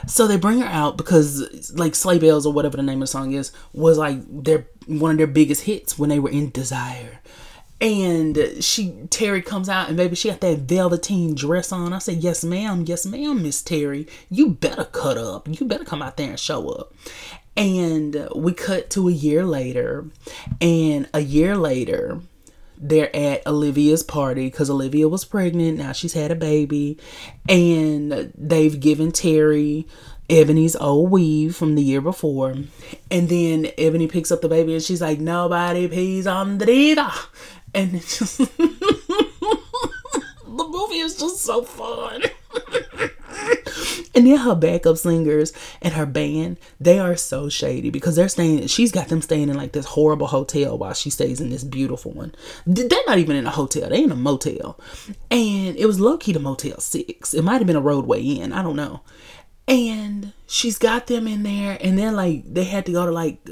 So 0.09 0.27
they 0.27 0.37
bring 0.37 0.61
her 0.61 0.67
out 0.67 0.97
because 0.97 1.73
like 1.77 1.95
Sleigh 1.95 2.19
Bells 2.19 2.45
or 2.45 2.53
whatever 2.53 2.77
the 2.77 2.83
name 2.83 3.01
of 3.01 3.03
the 3.03 3.13
song 3.13 3.33
is 3.33 3.53
was 3.73 3.99
like 3.99 4.19
their 4.29 4.67
one 4.87 5.13
of 5.13 5.19
their 5.19 5.29
biggest 5.29 5.63
hits 5.63 5.97
when 5.97 6.11
they 6.11 6.19
were 6.19 6.31
in 6.31 6.51
Desire 6.51 7.21
and 7.83 8.39
she 8.61 8.93
Terry 9.11 9.43
comes 9.43 9.69
out 9.69 9.89
and 9.89 9.97
baby 9.97 10.15
she 10.15 10.31
got 10.31 10.41
that 10.41 10.61
velveteen 10.61 11.35
dress 11.35 11.73
on. 11.73 11.93
I 11.93 11.99
said, 11.99 12.19
Yes, 12.19 12.45
ma'am, 12.45 12.85
yes, 12.87 13.05
ma'am, 13.05 13.43
Miss 13.43 13.61
Terry. 13.61 14.07
You 14.31 14.51
better 14.51 14.85
cut 14.85 15.19
up. 15.19 15.49
You 15.49 15.67
better 15.67 15.85
come 15.85 16.01
out 16.01 16.17
there 16.17 16.31
and 16.31 16.41
show 16.41 16.69
up. 16.71 16.95
And 17.57 18.29
we 18.35 18.55
cut 18.55 18.89
to 18.91 19.09
a 19.09 19.13
year 19.13 19.45
later, 19.45 20.07
and 20.61 21.07
a 21.13 21.21
year 21.21 21.55
later, 21.57 22.21
they're 22.79 23.15
at 23.15 23.47
Olivia's 23.47 24.03
party 24.03 24.47
because 24.47 24.71
Olivia 24.71 25.09
was 25.09 25.25
pregnant. 25.25 25.79
Now 25.79 25.93
she's 25.93 26.15
had 26.15 26.31
a 26.31 26.37
baby. 26.37 26.99
And 27.49 28.33
they've 28.39 28.79
given 28.79 29.13
Terry 29.13 29.87
Ebony's 30.31 30.77
old 30.77 31.11
weave 31.11 31.55
from 31.55 31.75
the 31.75 31.83
year 31.83 32.01
before. 32.01 32.55
And 33.11 33.29
then 33.29 33.69
Ebony 33.77 34.09
picks 34.09 34.33
up 34.33 34.41
the 34.41 34.49
baby 34.49 34.73
and 34.73 34.83
she's 34.83 35.03
like, 35.03 35.19
Nobody 35.19 35.89
pees 35.89 36.27
on 36.27 36.59
the 36.59 36.67
diva. 36.67 37.13
And 37.75 37.95
it's 37.95 38.19
just 38.19 38.39
the 38.57 40.15
movie 40.47 40.99
is 40.99 41.17
just 41.17 41.41
so 41.41 41.63
fun. 41.63 42.23
and 44.15 44.27
then 44.27 44.39
her 44.39 44.55
backup 44.55 44.99
singers 44.99 45.53
and 45.81 45.95
her 45.95 46.07
band, 46.07 46.59
they 46.81 46.99
are 46.99 47.17
so 47.17 47.49
shady 47.49 47.91
because 47.91 48.17
they're 48.17 48.29
staying, 48.29 48.67
she's 48.67 48.93
got 48.93 49.09
them 49.09 49.23
staying 49.23 49.49
in 49.49 49.57
like 49.57 49.73
this 49.73 49.87
horrible 49.87 50.27
hotel 50.27 50.77
while 50.77 50.93
she 50.93 51.11
stays 51.11 51.41
in 51.41 51.51
this 51.51 51.65
beautiful 51.65 52.13
one. 52.13 52.35
They're 52.67 52.89
not 53.07 53.19
even 53.19 53.37
in 53.37 53.47
a 53.47 53.51
hotel, 53.51 53.89
They're 53.89 54.05
in 54.05 54.13
a 54.13 54.17
motel. 54.17 54.79
And 55.31 55.77
it 55.77 55.87
was 55.87 56.01
low 56.01 56.19
key 56.19 56.33
to 56.35 56.39
Motel 56.39 56.79
6. 56.79 57.35
It 57.35 57.43
might 57.43 57.59
have 57.59 57.67
been 57.67 57.77
a 57.77 57.83
Rodeway 57.83 58.39
Inn, 58.39 58.53
I 58.53 58.63
don't 58.63 58.77
know. 58.77 59.01
And 59.67 60.33
she's 60.47 60.77
got 60.77 61.07
them 61.07 61.27
in 61.27 61.45
there, 61.45 61.79
and 61.81 61.97
then 61.97 62.17
like 62.17 62.53
they 62.53 62.65
had 62.65 62.85
to 62.87 62.93
go 62.93 63.07
to 63.07 63.13
like 63.13 63.49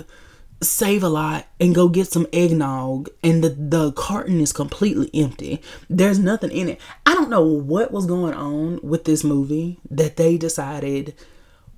save 0.62 1.02
a 1.02 1.08
lot 1.08 1.46
and 1.58 1.74
go 1.74 1.88
get 1.88 2.12
some 2.12 2.26
eggnog 2.32 3.08
and 3.22 3.42
the, 3.42 3.48
the 3.48 3.92
carton 3.92 4.40
is 4.40 4.52
completely 4.52 5.10
empty. 5.14 5.62
There's 5.88 6.18
nothing 6.18 6.50
in 6.50 6.68
it. 6.68 6.80
I 7.06 7.14
don't 7.14 7.30
know 7.30 7.44
what 7.44 7.92
was 7.92 8.06
going 8.06 8.34
on 8.34 8.80
with 8.82 9.04
this 9.04 9.24
movie 9.24 9.78
that 9.90 10.16
they 10.16 10.36
decided 10.36 11.14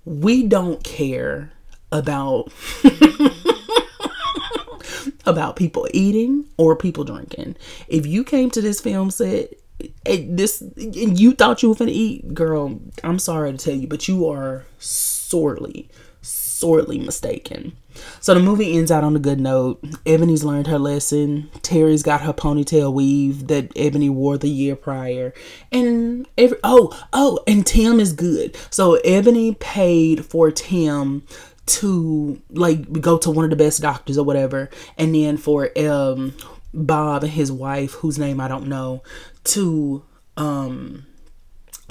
we 0.05 0.47
don't 0.47 0.83
care 0.83 1.53
about 1.93 2.53
about 5.27 5.57
people 5.57 5.87
eating 5.93 6.47
or 6.57 6.75
people 6.75 7.05
drinking. 7.05 7.57
If 7.87 8.07
you 8.07 8.25
came 8.25 8.51
to 8.51 8.61
this 8.61 8.81
film 8.81 9.11
set 9.11 9.55
eh, 10.07 10.25
this 10.29 10.61
and 10.61 11.19
you 11.19 11.33
thought 11.33 11.63
you 11.63 11.69
were 11.69 11.75
gonna 11.75 11.91
eat 11.93 12.35
girl 12.35 12.81
i'm 13.03 13.19
sorry 13.19 13.51
to 13.51 13.59
tell 13.59 13.75
you 13.75 13.89
but 13.89 14.07
you 14.07 14.29
are 14.29 14.65
sorely 14.79 15.89
sorely 16.21 16.99
mistaken 16.99 17.73
so 18.21 18.35
the 18.35 18.41
movie 18.41 18.77
ends 18.77 18.91
out 18.91 19.05
on 19.05 19.17
a 19.17 19.21
good 19.21 19.41
note. 19.41 19.85
Ebony's 20.07 20.45
learned 20.45 20.67
her 20.67 20.79
lesson. 20.79 21.51
Terry's 21.63 22.03
got 22.03 22.23
her 22.23 22.33
ponytail 22.33 22.93
weave 22.93 23.49
that 23.49 23.73
Ebony 23.77 24.09
wore 24.09 24.39
the 24.39 24.49
year 24.49 24.77
prior. 24.77 25.33
And 25.71 26.29
every 26.37 26.59
oh, 26.65 26.99
oh, 27.13 27.41
and 27.47 27.67
Tim 27.67 28.01
is 28.01 28.13
good. 28.13 28.57
So 28.71 28.95
Ebony 29.05 29.55
paid 29.55 30.25
for 30.25 30.51
Tim 30.51 31.23
to 31.65 32.41
like 32.51 33.01
go 33.01 33.19
to 33.19 33.31
one 33.31 33.45
of 33.45 33.51
the 33.51 33.57
best 33.57 33.81
doctors 33.83 34.19
or 34.19 34.25
whatever. 34.25 34.71
And 34.99 35.15
then 35.15 35.37
for 35.37 35.71
um 35.79 36.35
Bob 36.75 37.23
and 37.23 37.33
his 37.33 37.53
wife, 37.53 37.93
whose 37.93 38.19
name 38.19 38.41
I 38.41 38.49
don't 38.49 38.69
know, 38.69 39.03
to 39.45 40.03
um 40.37 41.07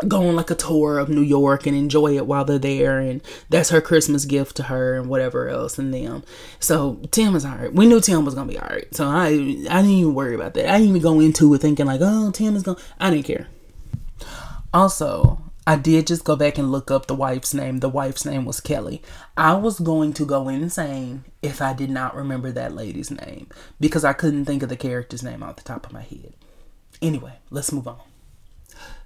go 0.07 0.27
on 0.27 0.35
like 0.35 0.49
a 0.51 0.55
tour 0.55 0.99
of 0.99 1.09
New 1.09 1.21
York 1.21 1.65
and 1.65 1.75
enjoy 1.75 2.15
it 2.15 2.25
while 2.25 2.45
they're 2.45 2.59
there 2.59 2.99
and 2.99 3.21
that's 3.49 3.69
her 3.69 3.81
Christmas 3.81 4.25
gift 4.25 4.55
to 4.57 4.63
her 4.63 4.97
and 4.97 5.09
whatever 5.09 5.49
else 5.49 5.77
and 5.77 5.93
them. 5.93 6.23
So 6.59 6.99
Tim 7.11 7.35
is 7.35 7.45
alright. 7.45 7.73
We 7.73 7.85
knew 7.85 8.01
Tim 8.01 8.25
was 8.25 8.35
gonna 8.35 8.51
be 8.51 8.59
alright. 8.59 8.93
So 8.95 9.07
I 9.07 9.27
I 9.27 9.81
didn't 9.81 9.89
even 9.89 10.13
worry 10.13 10.35
about 10.35 10.53
that. 10.55 10.69
I 10.69 10.77
didn't 10.77 10.89
even 10.89 11.01
go 11.01 11.19
into 11.19 11.53
it 11.53 11.61
thinking 11.61 11.85
like, 11.85 12.01
oh 12.03 12.31
Tim 12.31 12.55
is 12.55 12.63
gonna 12.63 12.79
I 12.99 13.09
didn't 13.09 13.25
care. 13.25 13.47
Also, 14.73 15.51
I 15.67 15.75
did 15.75 16.07
just 16.07 16.23
go 16.23 16.35
back 16.35 16.57
and 16.57 16.71
look 16.71 16.89
up 16.89 17.05
the 17.05 17.15
wife's 17.15 17.53
name. 17.53 17.79
The 17.79 17.89
wife's 17.89 18.25
name 18.25 18.45
was 18.45 18.59
Kelly. 18.59 19.01
I 19.37 19.53
was 19.53 19.79
going 19.79 20.13
to 20.13 20.25
go 20.25 20.49
insane 20.49 21.25
if 21.41 21.61
I 21.61 21.73
did 21.73 21.89
not 21.91 22.15
remember 22.15 22.51
that 22.51 22.73
lady's 22.73 23.11
name 23.11 23.47
because 23.79 24.03
I 24.03 24.13
couldn't 24.13 24.45
think 24.45 24.63
of 24.63 24.69
the 24.69 24.75
character's 24.75 25.23
name 25.23 25.43
off 25.43 25.57
the 25.57 25.63
top 25.63 25.85
of 25.85 25.93
my 25.93 26.01
head. 26.01 26.33
Anyway, 27.01 27.33
let's 27.51 27.71
move 27.71 27.87
on. 27.87 27.99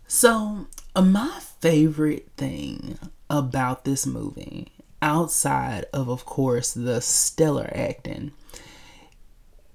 So, 0.07 0.67
Uh, 0.95 1.01
my 1.01 1.39
favorite 1.59 2.29
thing 2.37 2.97
about 3.29 3.83
this 3.83 4.05
movie, 4.05 4.71
outside 5.01 5.85
of, 5.91 6.07
of 6.07 6.25
course, 6.25 6.73
the 6.73 7.01
stellar 7.01 7.69
acting, 7.75 8.31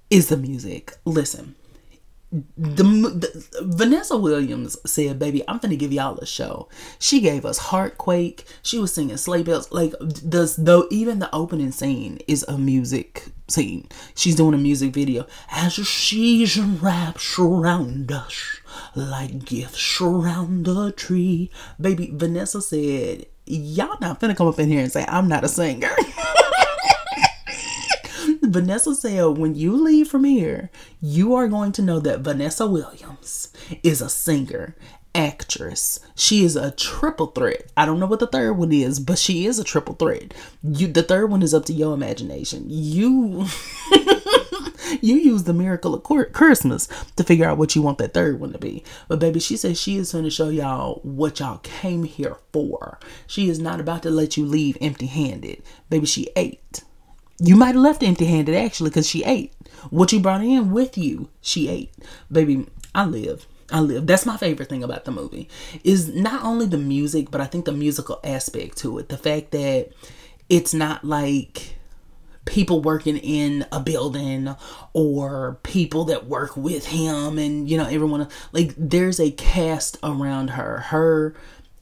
is 0.09 0.29
the 0.29 0.37
music. 0.37 0.95
Listen, 1.05 1.55
the, 2.31 2.83
the, 2.83 3.47
Vanessa 3.61 4.17
Williams 4.17 4.77
said, 4.89 5.19
"Baby, 5.19 5.43
I'm 5.47 5.59
gonna 5.59 5.75
give 5.75 5.93
y'all 5.93 6.17
a 6.17 6.25
show." 6.25 6.69
She 6.97 7.19
gave 7.19 7.45
us 7.45 7.57
Heartquake. 7.57 8.45
She 8.63 8.79
was 8.79 8.91
singing 8.93 9.17
sleigh 9.17 9.43
bells. 9.43 9.71
Like 9.71 9.93
does 10.27 10.55
though 10.55 10.87
even 10.89 11.19
the 11.19 11.33
opening 11.35 11.71
scene 11.71 12.19
is 12.27 12.43
a 12.47 12.57
music 12.57 13.25
scene. 13.47 13.89
She's 14.15 14.35
doing 14.35 14.53
a 14.55 14.57
music 14.57 14.93
video 14.93 15.27
as 15.51 15.73
she's 15.73 16.57
wraps 16.59 17.37
around 17.37 18.11
us 18.11 18.60
like 18.95 19.45
gifts 19.45 20.01
around 20.01 20.65
the 20.65 20.91
tree. 20.91 21.51
Baby, 21.79 22.11
Vanessa 22.13 22.61
said, 22.61 23.25
"Y'all 23.45 23.97
not 24.01 24.19
finna 24.19 24.35
come 24.35 24.47
up 24.47 24.59
in 24.59 24.69
here 24.69 24.81
and 24.81 24.91
say 24.91 25.05
I'm 25.07 25.27
not 25.27 25.43
a 25.43 25.47
singer." 25.47 25.95
Vanessa 28.51 28.93
said, 28.95 29.37
when 29.37 29.55
you 29.55 29.81
leave 29.81 30.09
from 30.09 30.25
here, 30.25 30.69
you 30.99 31.33
are 31.35 31.47
going 31.47 31.71
to 31.71 31.81
know 31.81 31.99
that 31.99 32.19
Vanessa 32.19 32.67
Williams 32.67 33.53
is 33.81 34.01
a 34.01 34.09
singer, 34.09 34.75
actress. 35.13 35.99
She 36.15 36.43
is 36.43 36.55
a 36.55 36.71
triple 36.71 37.27
threat. 37.27 37.71
I 37.75 37.85
don't 37.85 37.99
know 37.99 38.05
what 38.05 38.19
the 38.19 38.27
third 38.27 38.53
one 38.53 38.71
is, 38.71 38.99
but 38.99 39.17
she 39.17 39.45
is 39.45 39.59
a 39.59 39.63
triple 39.63 39.95
threat. 39.95 40.33
You 40.63 40.87
the 40.87 41.03
third 41.03 41.29
one 41.29 41.43
is 41.43 41.53
up 41.53 41.65
to 41.65 41.73
your 41.73 41.93
imagination. 41.93 42.65
You 42.67 43.45
you 45.01 45.15
use 45.15 45.43
the 45.43 45.53
miracle 45.53 45.93
of 45.93 46.03
Christmas 46.33 46.87
to 47.15 47.23
figure 47.23 47.45
out 47.45 47.57
what 47.57 47.75
you 47.75 47.81
want 47.81 47.97
that 47.99 48.13
third 48.13 48.39
one 48.39 48.53
to 48.53 48.59
be. 48.59 48.83
But 49.07 49.19
baby, 49.19 49.39
she 49.39 49.57
says 49.57 49.79
she 49.79 49.97
is 49.97 50.11
going 50.11 50.23
to 50.23 50.29
show 50.29 50.49
y'all 50.49 50.99
what 51.03 51.39
y'all 51.39 51.59
came 51.59 52.03
here 52.03 52.37
for. 52.51 52.99
She 53.27 53.49
is 53.49 53.59
not 53.59 53.79
about 53.79 54.03
to 54.03 54.09
let 54.09 54.37
you 54.37 54.45
leave 54.45 54.77
empty-handed. 54.81 55.61
Baby, 55.89 56.05
she 56.05 56.29
ate. 56.35 56.83
You 57.39 57.55
might 57.55 57.75
have 57.75 57.83
left 57.83 58.03
empty 58.03 58.25
handed 58.25 58.55
actually 58.55 58.89
because 58.89 59.09
she 59.09 59.23
ate. 59.23 59.53
What 59.89 60.11
you 60.11 60.19
brought 60.19 60.43
in 60.43 60.71
with 60.71 60.97
you, 60.97 61.29
she 61.41 61.69
ate. 61.69 61.91
Baby, 62.31 62.67
I 62.93 63.05
live. 63.05 63.47
I 63.71 63.79
live. 63.79 64.05
That's 64.07 64.25
my 64.25 64.37
favorite 64.37 64.69
thing 64.69 64.83
about 64.83 65.05
the 65.05 65.11
movie 65.11 65.49
is 65.83 66.13
not 66.13 66.43
only 66.43 66.65
the 66.65 66.77
music, 66.77 67.31
but 67.31 67.41
I 67.41 67.45
think 67.45 67.65
the 67.65 67.71
musical 67.71 68.19
aspect 68.23 68.77
to 68.79 68.97
it. 68.97 69.09
The 69.09 69.17
fact 69.17 69.51
that 69.51 69.89
it's 70.49 70.73
not 70.73 71.05
like 71.05 71.75
people 72.45 72.81
working 72.81 73.17
in 73.17 73.65
a 73.71 73.79
building 73.79 74.53
or 74.93 75.59
people 75.63 76.05
that 76.05 76.25
work 76.25 76.57
with 76.57 76.87
him 76.87 77.37
and 77.37 77.69
you 77.69 77.77
know 77.77 77.85
everyone 77.85 78.27
like 78.51 78.73
there's 78.75 79.19
a 79.19 79.31
cast 79.31 79.97
around 80.03 80.51
her. 80.51 80.79
Her 80.79 81.35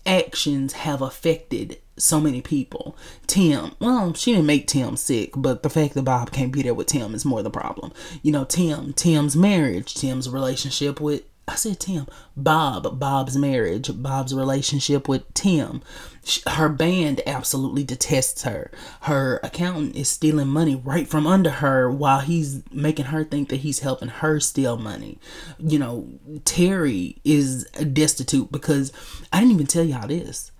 actions 0.06 0.74
have 0.74 1.02
affected 1.02 1.80
so 1.98 2.20
many 2.20 2.42
people. 2.42 2.98
Tim, 3.28 3.74
well, 3.80 4.14
she 4.14 4.32
didn't 4.32 4.46
make 4.46 4.68
Tim 4.68 4.96
sick, 4.96 5.32
but 5.36 5.64
the 5.64 5.70
fact 5.70 5.94
that 5.94 6.04
Bob 6.04 6.32
can't 6.32 6.52
be 6.52 6.62
there 6.62 6.74
with 6.74 6.88
Tim 6.88 7.14
is 7.14 7.26
more 7.26 7.44
the 7.44 7.50
problem. 7.50 7.92
You 8.22 8.32
know, 8.32 8.46
Tim, 8.46 8.94
Tim's 8.94 9.36
marriage, 9.36 9.96
Tim's 9.96 10.30
relationship 10.30 11.00
with 11.00 11.24
I 11.50 11.56
said 11.56 11.80
Tim, 11.80 12.06
Bob, 12.38 13.00
Bob's 13.00 13.36
marriage, 13.36 13.90
Bob's 14.04 14.36
relationship 14.36 15.10
with 15.10 15.34
Tim. 15.34 15.82
Her 16.46 16.70
band 16.70 17.22
absolutely 17.26 17.84
detests 17.84 18.44
her. 18.44 18.70
Her 19.02 19.40
accountant 19.42 19.96
is 19.96 20.10
stealing 20.10 20.50
money 20.50 20.76
right 20.76 21.08
from 21.08 21.26
under 21.26 21.50
her 21.50 21.90
while 21.90 22.20
he's 22.20 22.62
making 22.72 23.06
her 23.06 23.24
think 23.24 23.50
that 23.50 23.58
he's 23.62 23.80
helping 23.80 24.10
her 24.10 24.40
steal 24.40 24.78
money. 24.78 25.18
You 25.58 25.80
know, 25.80 26.08
Terry 26.46 27.20
is 27.26 27.64
destitute 27.94 28.52
because 28.52 28.94
I 29.34 29.40
didn't 29.40 29.56
even 29.56 29.66
tell 29.66 29.84
y'all 29.84 30.08
this. 30.08 30.52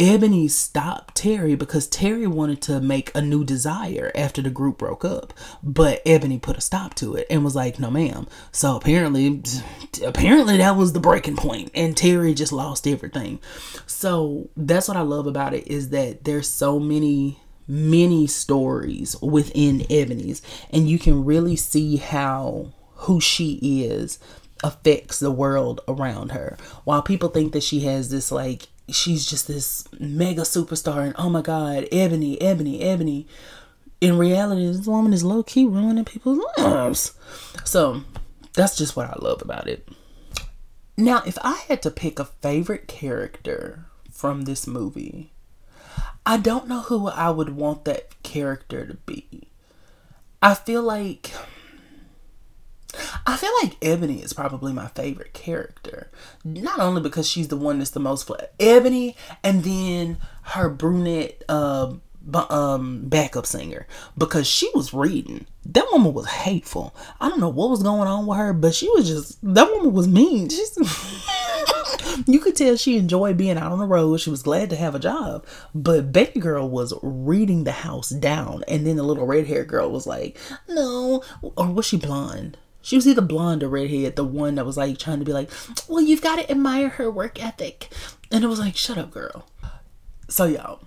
Ebony 0.00 0.46
stopped 0.46 1.16
Terry 1.16 1.56
because 1.56 1.88
Terry 1.88 2.26
wanted 2.26 2.62
to 2.62 2.80
make 2.80 3.10
a 3.16 3.20
new 3.20 3.42
desire 3.42 4.12
after 4.14 4.40
the 4.40 4.50
group 4.50 4.78
broke 4.78 5.04
up, 5.04 5.34
but 5.60 6.00
Ebony 6.06 6.38
put 6.38 6.56
a 6.56 6.60
stop 6.60 6.94
to 6.94 7.16
it 7.16 7.26
and 7.28 7.44
was 7.44 7.56
like, 7.56 7.80
"No, 7.80 7.90
ma'am." 7.90 8.28
So 8.52 8.76
apparently, 8.76 9.42
apparently 10.04 10.58
that 10.58 10.76
was 10.76 10.92
the 10.92 11.00
breaking 11.00 11.34
point, 11.34 11.72
and 11.74 11.96
Terry 11.96 12.32
just 12.32 12.52
lost 12.52 12.86
everything. 12.86 13.40
So 13.86 14.48
that's 14.56 14.86
what 14.86 14.96
I 14.96 15.00
love 15.00 15.26
about 15.26 15.52
it 15.52 15.66
is 15.66 15.88
that 15.88 16.24
there's 16.24 16.48
so 16.48 16.78
many 16.78 17.40
many 17.66 18.26
stories 18.26 19.20
within 19.20 19.84
Ebony's, 19.90 20.42
and 20.70 20.88
you 20.88 20.98
can 20.98 21.24
really 21.24 21.56
see 21.56 21.96
how 21.96 22.68
who 23.02 23.20
she 23.20 23.82
is 23.84 24.18
affects 24.64 25.20
the 25.20 25.30
world 25.30 25.80
around 25.86 26.32
her. 26.32 26.56
While 26.84 27.02
people 27.02 27.28
think 27.28 27.52
that 27.52 27.62
she 27.62 27.80
has 27.80 28.10
this 28.10 28.32
like 28.32 28.68
she's 28.90 29.26
just 29.26 29.46
this 29.46 29.86
mega 29.98 30.42
superstar 30.42 31.04
and 31.04 31.14
oh 31.18 31.28
my 31.28 31.42
god, 31.42 31.88
Ebony, 31.92 32.40
Ebony, 32.40 32.80
Ebony. 32.80 33.26
In 34.00 34.16
reality, 34.16 34.66
this 34.66 34.86
woman 34.86 35.12
is 35.12 35.24
low 35.24 35.42
key 35.42 35.64
ruining 35.64 36.04
people's 36.04 36.44
lives. 36.56 37.14
So 37.64 38.02
that's 38.54 38.76
just 38.76 38.96
what 38.96 39.10
I 39.10 39.16
love 39.20 39.42
about 39.42 39.68
it. 39.68 39.88
Now, 40.96 41.22
if 41.26 41.38
I 41.42 41.62
had 41.68 41.82
to 41.82 41.90
pick 41.90 42.18
a 42.18 42.24
favorite 42.24 42.88
character 42.88 43.86
from 44.10 44.42
this 44.42 44.66
movie, 44.66 45.32
I 46.26 46.36
don't 46.36 46.68
know 46.68 46.80
who 46.80 47.08
I 47.08 47.30
would 47.30 47.50
want 47.50 47.84
that 47.84 48.22
character 48.22 48.86
to 48.86 48.94
be. 48.94 49.48
I 50.42 50.54
feel 50.54 50.82
like 50.82 51.32
I 53.26 53.36
feel 53.36 53.52
like 53.62 53.76
Ebony 53.82 54.22
is 54.22 54.32
probably 54.32 54.72
my 54.72 54.88
favorite 54.88 55.34
character. 55.34 56.10
Not 56.44 56.80
only 56.80 57.02
because 57.02 57.28
she's 57.28 57.48
the 57.48 57.56
one 57.56 57.78
that's 57.78 57.90
the 57.90 58.00
most 58.00 58.26
fl- 58.26 58.34
Ebony, 58.58 59.16
and 59.44 59.62
then 59.62 60.18
her 60.42 60.70
brunette 60.70 61.44
uh, 61.48 61.94
um 62.50 63.08
backup 63.08 63.46
singer 63.46 63.86
because 64.16 64.46
she 64.46 64.70
was 64.74 64.94
reading. 64.94 65.46
That 65.66 65.86
woman 65.92 66.14
was 66.14 66.26
hateful. 66.26 66.94
I 67.20 67.28
don't 67.28 67.40
know 67.40 67.48
what 67.50 67.70
was 67.70 67.82
going 67.82 68.08
on 68.08 68.26
with 68.26 68.38
her, 68.38 68.52
but 68.52 68.74
she 68.74 68.88
was 68.90 69.06
just 69.06 69.38
that 69.54 69.70
woman 69.70 69.92
was 69.92 70.08
mean. 70.08 70.48
She's 70.48 70.78
you 72.26 72.40
could 72.40 72.56
tell 72.56 72.76
she 72.76 72.96
enjoyed 72.96 73.36
being 73.36 73.58
out 73.58 73.72
on 73.72 73.78
the 73.78 73.86
road. 73.86 74.20
She 74.20 74.30
was 74.30 74.42
glad 74.42 74.70
to 74.70 74.76
have 74.76 74.94
a 74.94 75.00
job. 75.00 75.46
But 75.74 76.12
Baby 76.12 76.40
Girl 76.40 76.68
was 76.68 76.94
reading 77.02 77.64
the 77.64 77.72
house 77.72 78.10
down. 78.10 78.64
And 78.66 78.86
then 78.86 78.96
the 78.96 79.02
little 79.02 79.26
red 79.26 79.46
haired 79.46 79.68
girl 79.68 79.90
was 79.90 80.06
like, 80.06 80.36
no. 80.68 81.22
Or 81.42 81.70
was 81.70 81.86
she 81.86 81.96
blonde? 81.96 82.56
She 82.88 82.96
was 82.96 83.06
either 83.06 83.20
blonde 83.20 83.62
or 83.62 83.68
redhead, 83.68 84.16
the 84.16 84.24
one 84.24 84.54
that 84.54 84.64
was 84.64 84.78
like 84.78 84.96
trying 84.96 85.18
to 85.18 85.24
be 85.26 85.34
like, 85.34 85.50
well, 85.88 86.00
you've 86.00 86.22
got 86.22 86.36
to 86.36 86.50
admire 86.50 86.88
her 86.88 87.10
work 87.10 87.38
ethic. 87.38 87.90
And 88.32 88.42
it 88.42 88.46
was 88.46 88.58
like, 88.58 88.76
shut 88.76 88.96
up, 88.96 89.10
girl. 89.10 89.46
So, 90.26 90.46
y'all, 90.46 90.80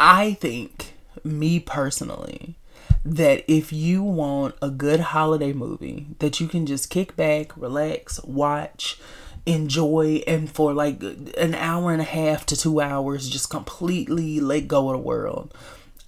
I 0.00 0.32
think, 0.32 0.94
me 1.24 1.60
personally, 1.60 2.56
that 3.04 3.44
if 3.46 3.70
you 3.70 4.02
want 4.02 4.54
a 4.62 4.70
good 4.70 5.00
holiday 5.00 5.52
movie 5.52 6.06
that 6.20 6.40
you 6.40 6.48
can 6.48 6.64
just 6.64 6.88
kick 6.88 7.16
back, 7.16 7.54
relax, 7.54 8.18
watch, 8.24 8.98
enjoy 9.44 10.22
and 10.26 10.50
for 10.50 10.72
like 10.72 11.02
an 11.36 11.54
hour 11.54 11.92
and 11.92 12.00
a 12.00 12.04
half 12.04 12.46
to 12.46 12.56
two 12.56 12.80
hours 12.80 13.28
just 13.28 13.50
completely 13.50 14.40
let 14.40 14.66
go 14.66 14.88
of 14.88 14.96
the 14.96 15.02
world 15.06 15.54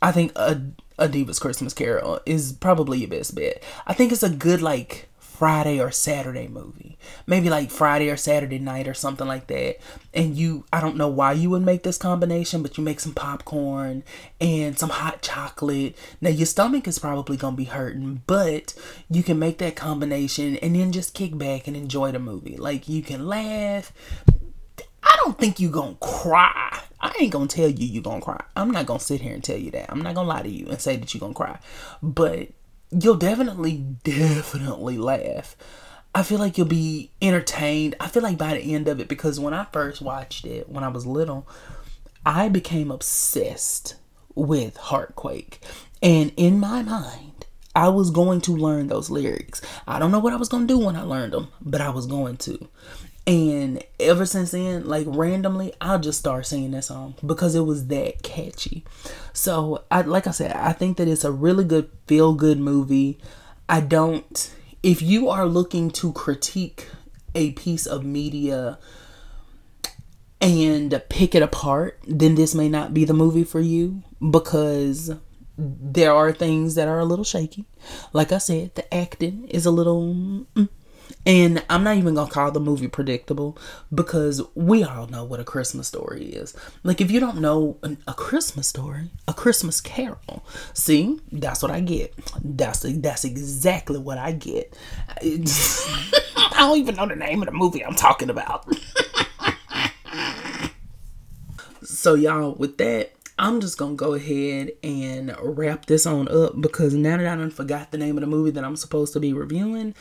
i 0.03 0.11
think 0.11 0.33
a, 0.35 0.61
a 0.99 1.07
diva's 1.07 1.39
christmas 1.39 1.73
carol 1.73 2.19
is 2.27 2.53
probably 2.53 2.99
your 2.99 3.09
best 3.09 3.37
bet 3.37 3.63
i 3.87 3.93
think 3.93 4.11
it's 4.11 4.25
a 4.25 4.29
good 4.29 4.61
like 4.61 5.09
Friday 5.39 5.81
or 5.81 5.93
Saturday 5.93 6.49
movie. 6.49 6.99
Maybe 7.25 7.49
like 7.49 7.71
Friday 7.71 8.11
or 8.11 8.17
Saturday 8.17 8.59
night 8.59 8.89
or 8.89 8.95
something 8.95 9.29
like 9.29 9.47
that. 9.47 9.77
And 10.13 10.37
you, 10.37 10.65
I 10.73 10.81
don't 10.81 10.97
know 10.97 11.07
why 11.07 11.31
you 11.31 11.49
would 11.51 11.63
make 11.63 11.85
this 11.85 11.97
combination, 11.97 12.61
but 12.61 12.77
you 12.77 12.83
make 12.83 12.99
some 12.99 13.15
popcorn 13.15 14.03
and 14.41 14.77
some 14.77 14.91
hot 14.91 15.23
chocolate. 15.23 15.97
Now, 16.21 16.31
your 16.31 16.47
stomach 16.47 16.89
is 16.89 16.99
probably 16.99 17.37
going 17.37 17.55
to 17.55 17.57
be 17.57 17.67
hurting, 17.67 18.23
but 18.27 18.75
you 19.09 19.23
can 19.23 19.39
make 19.39 19.59
that 19.59 19.77
combination 19.77 20.57
and 20.57 20.75
then 20.75 20.91
just 20.91 21.15
kick 21.15 21.39
back 21.39 21.69
and 21.69 21.77
enjoy 21.77 22.11
the 22.11 22.19
movie. 22.19 22.57
Like, 22.57 22.89
you 22.89 23.01
can 23.01 23.29
laugh. 23.29 23.93
I 25.05 25.17
don't 25.23 25.39
think 25.39 25.61
you 25.61 25.71
to 25.71 25.97
cry. 26.01 26.81
I 27.01 27.15
ain't 27.21 27.33
gonna 27.33 27.47
tell 27.47 27.69
you 27.69 27.87
you 27.87 28.01
gonna 28.01 28.21
cry. 28.21 28.43
I'm 28.57 28.73
not 28.73 28.87
gonna 28.87 28.99
sit 28.99 29.21
here 29.21 29.35
and 29.35 29.45
tell 29.45 29.57
you 29.57 29.71
that. 29.71 29.91
I'm 29.91 30.03
not 30.03 30.17
gonna 30.17 30.29
lie 30.29 30.43
to 30.43 30.49
you 30.49 30.67
and 30.67 30.81
say 30.81 30.97
that 30.97 31.15
you 31.15 31.21
gonna 31.21 31.33
cry. 31.33 31.61
But 32.03 32.49
you'll 32.91 33.17
definitely, 33.17 33.77
definitely 34.05 34.99
laugh. 34.99 35.57
I 36.15 36.23
feel 36.23 36.39
like 36.39 36.57
you'll 36.59 36.67
be 36.67 37.11
entertained. 37.21 37.95
I 38.01 38.09
feel 38.09 38.23
like 38.23 38.39
by 38.39 38.55
the 38.55 38.75
end 38.75 38.89
of 38.89 39.01
it, 39.01 39.09
because 39.09 39.39
when 39.39 39.55
I 39.55 39.67
first 39.73 40.01
watched 40.01 40.45
it 40.47 40.69
when 40.69 40.83
I 40.85 40.89
was 40.89 41.07
little, 41.07 41.47
I 42.25 42.49
became 42.49 42.91
obsessed 42.91 43.97
with 44.35 44.77
Heartquake. 44.77 45.61
And 46.03 46.33
in 46.37 46.59
my 46.59 46.83
mind, 46.83 47.47
I 47.75 47.89
was 47.89 48.11
going 48.11 48.41
to 48.43 48.53
learn 48.57 48.89
those 48.89 49.11
lyrics. 49.11 49.61
I 49.87 49.99
don't 49.99 50.11
know 50.11 50.19
what 50.19 50.33
I 50.33 50.37
was 50.37 50.49
going 50.49 50.67
to 50.67 50.75
do 50.75 50.79
when 50.79 50.97
I 50.97 51.03
learned 51.03 51.33
them, 51.33 51.49
but 51.61 51.81
I 51.81 51.91
was 51.91 52.07
going 52.07 52.37
to. 52.39 52.69
And 53.29 53.85
ever 54.01 54.25
since 54.25 54.53
then, 54.53 54.89
like 54.89 55.07
randomly, 55.07 55.75
I'll 55.83 55.99
just 55.99 56.19
start 56.19 56.47
singing 56.47 56.71
that 56.71 56.85
song 56.85 57.15
because 57.25 57.55
it 57.55 57.61
was 57.61 57.89
that 57.89 58.23
catchy. 58.23 58.85
So, 59.35 59.85
I 59.91 60.01
like 60.01 60.27
I 60.27 60.31
said, 60.31 60.53
I 60.53 60.73
think 60.73 60.97
that 60.97 61.09
it's 61.09 61.25
a 61.25 61.31
really 61.31 61.65
good 61.65 61.91
feel 62.07 62.33
good 62.33 62.59
movie. 62.59 63.21
I 63.69 63.81
don't 63.81 64.51
if 64.83 65.03
you 65.03 65.29
are 65.29 65.45
looking 65.45 65.91
to 65.91 66.13
critique 66.13 66.89
a 67.35 67.53
piece 67.53 67.87
of 67.87 68.03
media 68.03 68.79
and 70.41 71.03
pick 71.11 71.35
it 71.35 71.43
apart, 71.43 71.99
then 72.07 72.35
this 72.35 72.55
may 72.55 72.69
not 72.69 72.95
be 72.95 73.05
the 73.05 73.13
movie 73.13 73.45
for 73.45 73.61
you 73.61 74.03
because 74.31 75.13
there 75.59 76.15
are 76.15 76.33
things 76.33 76.77
that 76.77 76.87
are 76.87 77.01
a 77.01 77.05
little 77.05 77.25
shaky. 77.25 77.67
Like 78.13 78.31
I 78.31 78.39
said, 78.39 78.75
the 78.77 78.95
acting 78.95 79.49
is 79.49 79.67
a 79.67 79.73
little 79.73 80.15
mm, 80.55 80.69
and 81.29 81.63
I'm 81.69 81.85
not 81.85 81.99
even 81.99 82.15
gonna 82.15 82.31
call 82.31 82.51
the 82.51 82.59
movie 82.59 82.89
predictable 82.89 83.59
because 83.95 84.43
we 84.55 84.83
all 84.83 85.07
know 85.09 85.25
what 85.25 85.41
a 85.41 85.45
Christmas 85.45 85.87
story 85.87 86.25
is. 86.25 86.57
Like, 86.83 87.03
if 87.03 87.11
you 87.11 87.21
don't 87.21 87.43
know 87.43 87.77
a 87.83 88.15
Christmas 88.15 88.67
story, 88.67 89.11
a 89.29 89.35
Christmas 89.35 89.83
carol, 89.83 90.43
see, 90.73 91.21
that's 91.31 91.63
what 91.63 91.71
I 91.71 91.81
get. 91.81 92.15
That's 92.43 92.81
that's 92.81 93.27
exactly 93.27 93.99
what 93.99 94.17
I 94.17 94.33
get. 94.33 94.75
I 95.21 96.61
don't 96.61 96.79
even 96.79 96.97
know 96.97 97.07
the 97.07 97.15
name 97.15 97.43
of 97.43 97.47
the 97.47 97.53
movie 97.53 97.85
I'm 97.85 97.95
talking 97.95 98.31
about. 98.31 98.67
so, 101.83 102.15
y'all, 102.15 102.55
with 102.55 102.79
that, 102.79 103.13
I'm 103.39 103.61
just 103.61 103.77
gonna 103.79 103.95
go 103.95 104.15
ahead 104.15 104.73
and 104.83 105.37
wrap 105.41 105.87
this 105.87 106.07
on 106.07 106.27
up 106.29 106.61
because 106.61 106.95
now 106.95 107.19
that 107.19 107.27
I 107.27 107.37
done 107.37 107.51
forgot 107.51 107.93
the 107.93 107.99
name 107.99 108.17
of 108.17 108.23
the 108.23 108.27
movie 108.27 108.51
that 108.53 108.65
I'm 108.65 108.77
supposed 108.77 109.13
to 109.13 109.21
be 109.21 109.33
reviewing, 109.33 109.95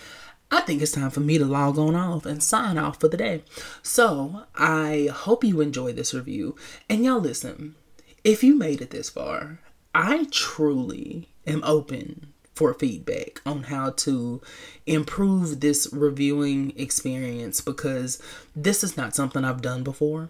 I 0.49 0.61
think 0.61 0.81
it's 0.81 0.93
time 0.93 1.09
for 1.09 1.19
me 1.19 1.37
to 1.37 1.45
log 1.45 1.77
on 1.77 1.95
off 1.95 2.25
and 2.25 2.41
sign 2.41 2.77
off 2.77 2.99
for 2.99 3.07
the 3.09 3.17
day. 3.17 3.43
So 3.81 4.43
I 4.55 5.09
hope 5.13 5.43
you 5.43 5.59
enjoy 5.59 5.91
this 5.93 6.13
review. 6.13 6.55
And 6.89 7.03
y'all 7.03 7.19
listen, 7.19 7.75
if 8.23 8.43
you 8.43 8.55
made 8.55 8.81
it 8.81 8.91
this 8.91 9.09
far, 9.09 9.59
I 9.93 10.27
truly 10.31 11.29
am 11.45 11.63
open 11.63 12.33
for 12.55 12.73
feedback 12.73 13.41
on 13.45 13.63
how 13.63 13.91
to 13.91 14.41
improve 14.85 15.59
this 15.59 15.87
reviewing 15.91 16.73
experience 16.75 17.61
because 17.61 18.21
this 18.55 18.83
is 18.83 18.97
not 18.97 19.15
something 19.15 19.43
I've 19.43 19.61
done 19.61 19.83
before. 19.83 20.29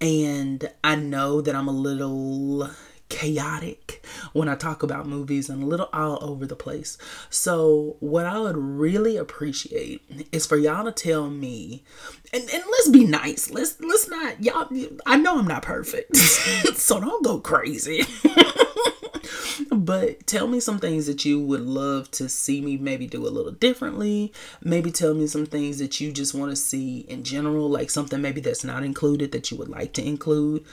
And 0.00 0.70
I 0.84 0.96
know 0.96 1.40
that 1.40 1.54
I'm 1.54 1.68
a 1.68 1.72
little 1.72 2.70
chaotic 3.08 4.04
when 4.32 4.48
I 4.48 4.54
talk 4.56 4.82
about 4.82 5.06
movies 5.06 5.48
and 5.48 5.62
a 5.62 5.66
little 5.66 5.88
all 5.92 6.18
over 6.22 6.46
the 6.46 6.56
place. 6.56 6.98
So, 7.30 7.96
what 8.00 8.26
I 8.26 8.38
would 8.38 8.56
really 8.56 9.16
appreciate 9.16 10.02
is 10.32 10.46
for 10.46 10.56
y'all 10.56 10.84
to 10.84 10.92
tell 10.92 11.30
me 11.30 11.84
and, 12.32 12.42
and 12.42 12.64
let's 12.70 12.88
be 12.88 13.04
nice. 13.04 13.50
Let's 13.50 13.80
let's 13.80 14.08
not 14.08 14.42
y'all 14.42 14.68
I 15.06 15.16
know 15.16 15.38
I'm 15.38 15.46
not 15.46 15.62
perfect. 15.62 16.16
so 16.76 17.00
don't 17.00 17.24
go 17.24 17.38
crazy. 17.38 18.02
but 19.70 20.26
tell 20.26 20.46
me 20.46 20.60
some 20.60 20.78
things 20.78 21.06
that 21.06 21.24
you 21.24 21.40
would 21.40 21.62
love 21.62 22.10
to 22.12 22.28
see 22.28 22.60
me 22.60 22.76
maybe 22.76 23.06
do 23.06 23.26
a 23.26 23.30
little 23.30 23.52
differently. 23.52 24.32
Maybe 24.62 24.90
tell 24.90 25.14
me 25.14 25.26
some 25.26 25.46
things 25.46 25.78
that 25.78 26.00
you 26.00 26.12
just 26.12 26.34
want 26.34 26.50
to 26.50 26.56
see 26.56 27.00
in 27.00 27.24
general, 27.24 27.68
like 27.68 27.90
something 27.90 28.20
maybe 28.20 28.40
that's 28.40 28.64
not 28.64 28.82
included 28.84 29.32
that 29.32 29.50
you 29.50 29.56
would 29.56 29.68
like 29.68 29.92
to 29.94 30.06
include. 30.06 30.64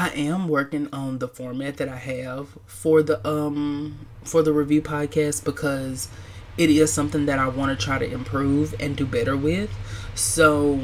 I 0.00 0.08
am 0.12 0.48
working 0.48 0.88
on 0.94 1.18
the 1.18 1.28
format 1.28 1.76
that 1.76 1.86
I 1.90 1.98
have 1.98 2.56
for 2.64 3.02
the 3.02 3.20
um 3.28 4.06
for 4.24 4.42
the 4.42 4.50
review 4.50 4.80
podcast 4.80 5.44
because 5.44 6.08
it 6.56 6.70
is 6.70 6.90
something 6.90 7.26
that 7.26 7.38
I 7.38 7.48
want 7.48 7.78
to 7.78 7.84
try 7.84 7.98
to 7.98 8.10
improve 8.10 8.74
and 8.80 8.96
do 8.96 9.04
better 9.04 9.36
with. 9.36 9.70
So 10.14 10.80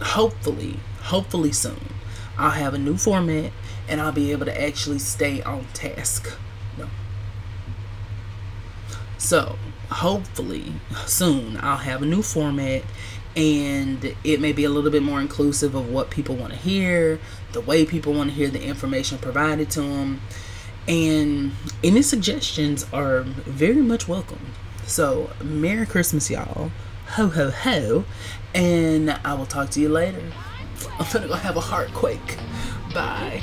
hopefully, 0.00 0.78
hopefully 1.02 1.50
soon, 1.50 1.94
I'll 2.38 2.50
have 2.50 2.74
a 2.74 2.78
new 2.78 2.96
format 2.96 3.50
and 3.88 4.00
I'll 4.00 4.12
be 4.12 4.30
able 4.30 4.46
to 4.46 4.62
actually 4.62 5.00
stay 5.00 5.42
on 5.42 5.64
task. 5.74 6.32
No. 6.78 6.88
So, 9.18 9.58
hopefully 9.90 10.74
soon 11.06 11.58
I'll 11.60 11.78
have 11.78 12.02
a 12.02 12.06
new 12.06 12.22
format 12.22 12.84
and 13.36 14.16
it 14.24 14.40
may 14.40 14.52
be 14.52 14.64
a 14.64 14.70
little 14.70 14.90
bit 14.90 15.02
more 15.02 15.20
inclusive 15.20 15.74
of 15.74 15.90
what 15.90 16.08
people 16.10 16.34
want 16.34 16.54
to 16.54 16.58
hear, 16.58 17.20
the 17.52 17.60
way 17.60 17.84
people 17.84 18.14
want 18.14 18.30
to 18.30 18.34
hear 18.34 18.48
the 18.48 18.62
information 18.62 19.18
provided 19.18 19.70
to 19.72 19.82
them. 19.82 20.22
And 20.88 21.52
any 21.84 22.00
suggestions 22.00 22.86
are 22.92 23.22
very 23.22 23.82
much 23.82 24.08
welcome. 24.08 24.52
So, 24.86 25.30
Merry 25.42 25.84
Christmas, 25.84 26.30
y'all. 26.30 26.70
Ho, 27.08 27.28
ho, 27.28 27.50
ho. 27.50 28.04
And 28.54 29.10
I 29.10 29.34
will 29.34 29.46
talk 29.46 29.68
to 29.70 29.80
you 29.80 29.90
later. 29.90 30.22
I'm 30.98 31.06
gonna 31.12 31.28
go 31.28 31.34
have 31.34 31.56
a 31.56 31.60
heartquake. 31.60 32.38
Bye. 32.94 33.42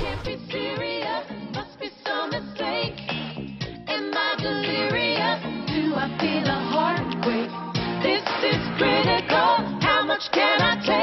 This 8.03 8.27
is 8.43 8.61
critical 8.77 9.62
much 10.23 10.31
can 10.31 10.61
I 10.61 10.75
take? 10.85 11.02